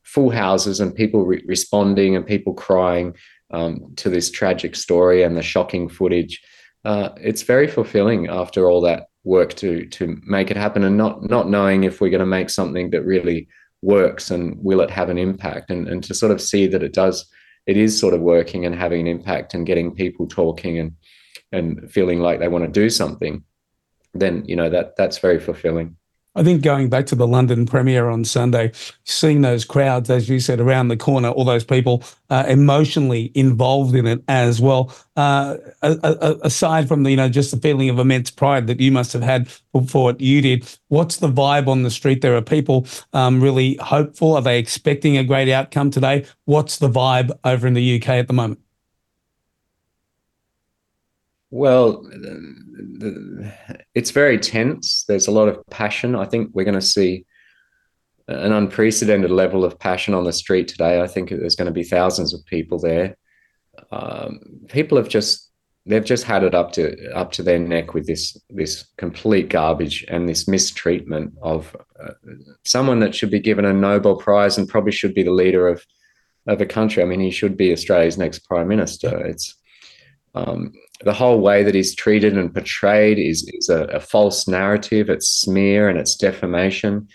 [0.05, 3.15] full houses and people re- responding and people crying
[3.51, 6.41] um, to this tragic story and the shocking footage.
[6.85, 11.29] Uh, it's very fulfilling after all that work to to make it happen and not
[11.29, 13.49] not knowing if we're going to make something that really
[13.83, 16.93] works and will it have an impact and and to sort of see that it
[16.93, 17.29] does
[17.67, 20.93] it is sort of working and having an impact and getting people talking and
[21.53, 23.43] and feeling like they want to do something
[24.15, 25.97] then you know that that's very fulfilling
[26.39, 28.71] I think going back to the London premiere on Sunday,
[29.03, 33.97] seeing those crowds, as you said, around the corner, all those people uh, emotionally involved
[33.97, 34.95] in it as well.
[35.17, 39.13] Uh, aside from the, you know, just the feeling of immense pride that you must
[39.13, 39.49] have had
[39.89, 42.21] for, what you did, what's the vibe on the street?
[42.21, 44.37] There are people um, really hopeful.
[44.37, 46.25] Are they expecting a great outcome today?
[46.45, 48.61] What's the vibe over in the UK at the moment?
[51.51, 52.07] Well,
[53.95, 55.05] it's very tense.
[55.09, 56.15] There's a lot of passion.
[56.15, 57.25] I think we're going to see
[58.29, 61.01] an unprecedented level of passion on the street today.
[61.01, 63.17] I think there's going to be thousands of people there.
[63.91, 65.51] Um, people have just
[65.87, 70.05] they've just had it up to up to their neck with this this complete garbage
[70.09, 72.13] and this mistreatment of uh,
[72.67, 75.83] someone that should be given a Nobel Prize and probably should be the leader of
[76.47, 77.03] of a country.
[77.03, 79.25] I mean, he should be Australia's next prime minister.
[79.25, 79.55] It's
[80.35, 80.73] um,
[81.05, 85.09] the whole way that he's treated and portrayed is, is a, a false narrative.
[85.09, 87.09] It's smear and it's defamation,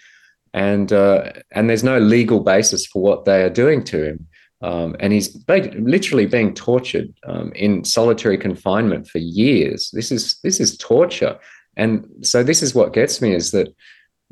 [0.53, 4.27] and uh, and there's no legal basis for what they are doing to him.
[4.61, 9.89] Um, and he's literally being tortured um, in solitary confinement for years.
[9.91, 11.37] This is this is torture,
[11.75, 13.75] and so this is what gets me is that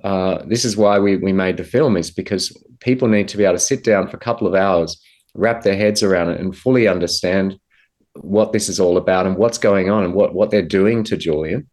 [0.04, 3.44] uh, this is why we we made the film is because people need to be
[3.44, 5.00] able to sit down for a couple of hours,
[5.36, 7.60] wrap their heads around it, and fully understand
[8.16, 11.18] what this is all about and what's going on and what, what they're doing to
[11.18, 11.70] Julian.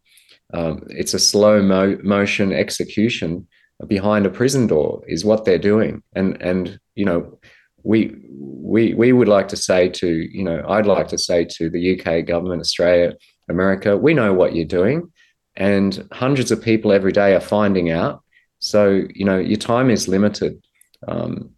[0.55, 3.47] Um, it's a slow mo- motion execution
[3.87, 6.03] behind a prison door is what they're doing.
[6.15, 7.39] And, and, you know,
[7.85, 11.71] we, we, we would like to say to, you know, I'd like to say to
[11.71, 13.15] the UK government, Australia,
[13.49, 15.13] America, we know what you're doing.
[15.57, 18.23] And hundreds of people every day are finding out.
[18.59, 20.61] So, you know, your time is limited.
[21.07, 21.51] Um,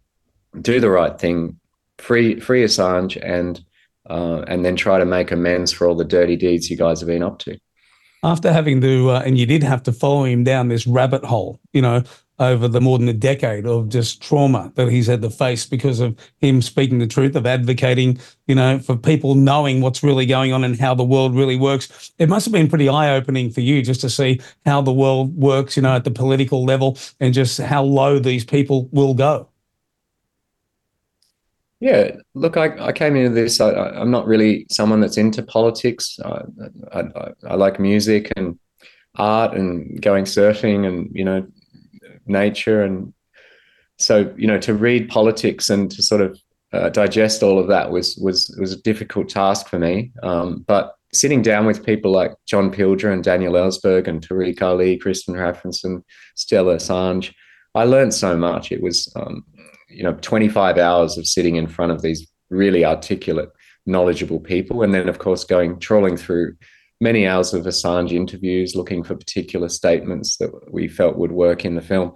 [0.59, 1.59] do the right thing,
[1.97, 3.63] free, free Assange and,
[4.11, 7.07] uh, and then try to make amends for all the dirty deeds you guys have
[7.07, 7.57] been up to.
[8.23, 11.59] After having to, uh, and you did have to follow him down this rabbit hole,
[11.73, 12.03] you know,
[12.37, 15.99] over the more than a decade of just trauma that he's had to face because
[15.99, 20.51] of him speaking the truth, of advocating, you know, for people knowing what's really going
[20.51, 22.11] on and how the world really works.
[22.19, 25.35] It must have been pretty eye opening for you just to see how the world
[25.35, 29.50] works, you know, at the political level and just how low these people will go.
[31.81, 33.59] Yeah, look, I, I came into this.
[33.59, 36.19] I, am not really someone that's into politics.
[36.23, 36.43] I,
[36.93, 37.03] I,
[37.49, 38.59] I, like music and
[39.15, 41.45] art and going surfing and you know
[42.27, 43.13] nature and
[43.97, 46.39] so you know to read politics and to sort of
[46.71, 50.11] uh, digest all of that was was was a difficult task for me.
[50.21, 54.99] Um, but sitting down with people like John Pilger and Daniel Ellsberg and Tariq Ali,
[54.99, 56.03] Kristinn Hrafnsson,
[56.35, 57.33] Stella Assange,
[57.73, 58.71] I learned so much.
[58.71, 59.43] It was um,
[59.91, 63.49] you know 25 hours of sitting in front of these really articulate
[63.85, 66.55] knowledgeable people and then of course going trawling through
[66.99, 71.75] many hours of Assange interviews looking for particular statements that we felt would work in
[71.75, 72.13] the film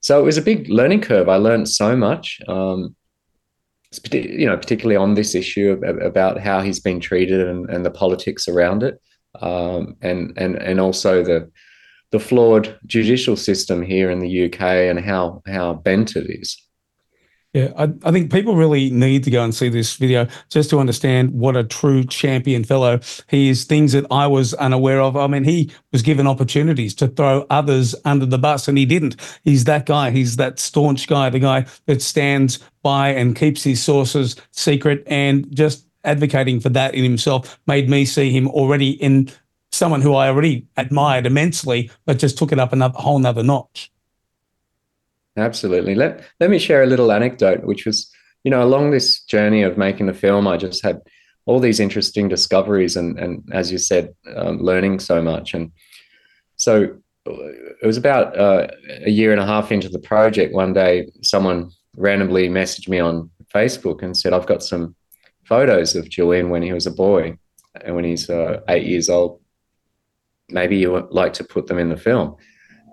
[0.00, 2.94] so it was a big learning curve i learned so much um,
[4.10, 8.48] you know particularly on this issue about how he's been treated and, and the politics
[8.48, 8.98] around it
[9.40, 11.50] um, and and and also the
[12.10, 16.56] the flawed judicial system here in the UK and how how bent it is.
[17.52, 20.80] Yeah, I, I, think people really need to go and see this video just to
[20.80, 22.98] understand what a true champion fellow
[23.28, 23.64] he is.
[23.64, 25.18] Things that I was unaware of.
[25.18, 29.16] I mean, he was given opportunities to throw others under the bus, and he didn't.
[29.44, 30.10] He's that guy.
[30.10, 35.54] He's that staunch guy, the guy that stands by and keeps his sources secret, and
[35.54, 39.30] just advocating for that in himself made me see him already in
[39.72, 43.91] someone who I already admired immensely, but just took it up another whole nother notch.
[45.36, 45.94] Absolutely.
[45.94, 48.10] Let let me share a little anecdote, which was,
[48.44, 51.00] you know, along this journey of making the film, I just had
[51.46, 55.54] all these interesting discoveries, and and as you said, um, learning so much.
[55.54, 55.72] And
[56.56, 58.66] so it was about uh,
[59.04, 60.54] a year and a half into the project.
[60.54, 64.94] One day, someone randomly messaged me on Facebook and said, "I've got some
[65.44, 67.38] photos of Julian when he was a boy,
[67.82, 69.40] and when he's uh, eight years old.
[70.50, 72.36] Maybe you would like to put them in the film."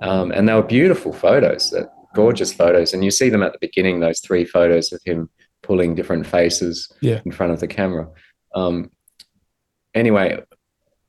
[0.02, 3.60] Um, and they were beautiful photos that gorgeous photos, and you see them at the
[3.60, 3.99] beginning.
[3.99, 5.30] Those three photos of him
[5.62, 7.22] pulling different faces yeah.
[7.26, 8.07] in front of the camera.
[8.55, 8.91] Um,
[9.93, 10.41] anyway,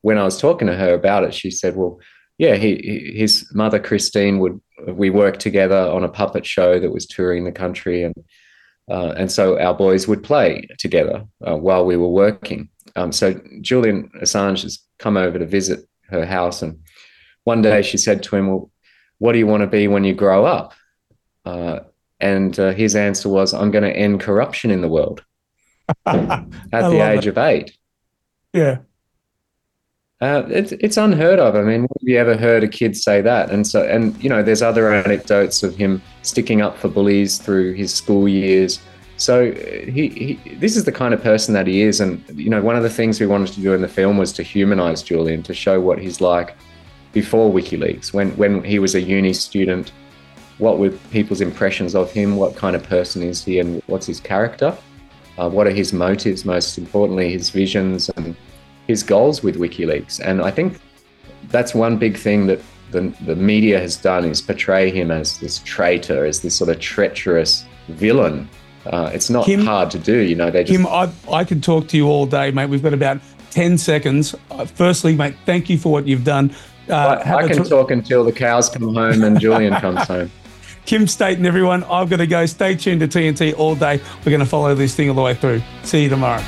[0.03, 2.01] when I was talking to her about it, she said, "Well,
[2.39, 6.93] yeah, he, he his mother Christine would we worked together on a puppet show that
[6.93, 8.15] was touring the country, and
[8.91, 12.69] uh, and so our boys would play together uh, while we were working.
[12.97, 16.79] Um, so Julian Assange has come over to visit her house, and
[17.45, 18.71] one day she said to him, "Well,
[19.19, 20.73] what do you want to be when you grow up?"
[21.45, 21.81] Uh,
[22.21, 25.25] and uh, his answer was, "I'm going to end corruption in the world."
[26.07, 27.31] at the age it.
[27.31, 27.77] of eight.
[28.53, 28.79] Yeah.
[30.21, 31.57] Uh, it's it's unheard of.
[31.57, 33.51] I mean, have you ever heard a kid say that?
[33.51, 37.73] And so, and you know, there's other anecdotes of him sticking up for bullies through
[37.73, 38.81] his school years.
[39.17, 42.01] So he, he, this is the kind of person that he is.
[42.01, 44.33] And you know, one of the things we wanted to do in the film was
[44.35, 46.55] to humanize Julian, to show what he's like
[47.13, 49.93] before WikiLeaks, when when he was a uni student.
[50.61, 52.37] What were people's impressions of him?
[52.37, 54.77] What kind of person is he, and what's his character?
[55.39, 56.45] Uh, what are his motives?
[56.45, 58.37] Most importantly, his visions and
[58.87, 60.21] his goals with WikiLeaks.
[60.21, 60.79] And I think
[61.49, 65.61] that's one big thing that the, the media has done is portray him as this
[65.61, 68.49] traitor, as this sort of treacherous villain.
[68.87, 70.51] Uh, it's not Kim, hard to do, you know.
[70.51, 70.79] They just...
[70.79, 72.69] Kym, I, I could talk to you all day, mate.
[72.69, 74.35] We've got about 10 seconds.
[74.51, 76.55] Uh, firstly, mate, thank you for what you've done.
[76.89, 80.31] Uh, I, I can talk until the cows come home and Julian comes home.
[80.87, 82.47] Kym State and everyone, I've got to go.
[82.47, 84.01] Stay tuned to TNT all day.
[84.19, 85.63] We're going to follow this thing all the way through.
[85.83, 86.43] See you tomorrow.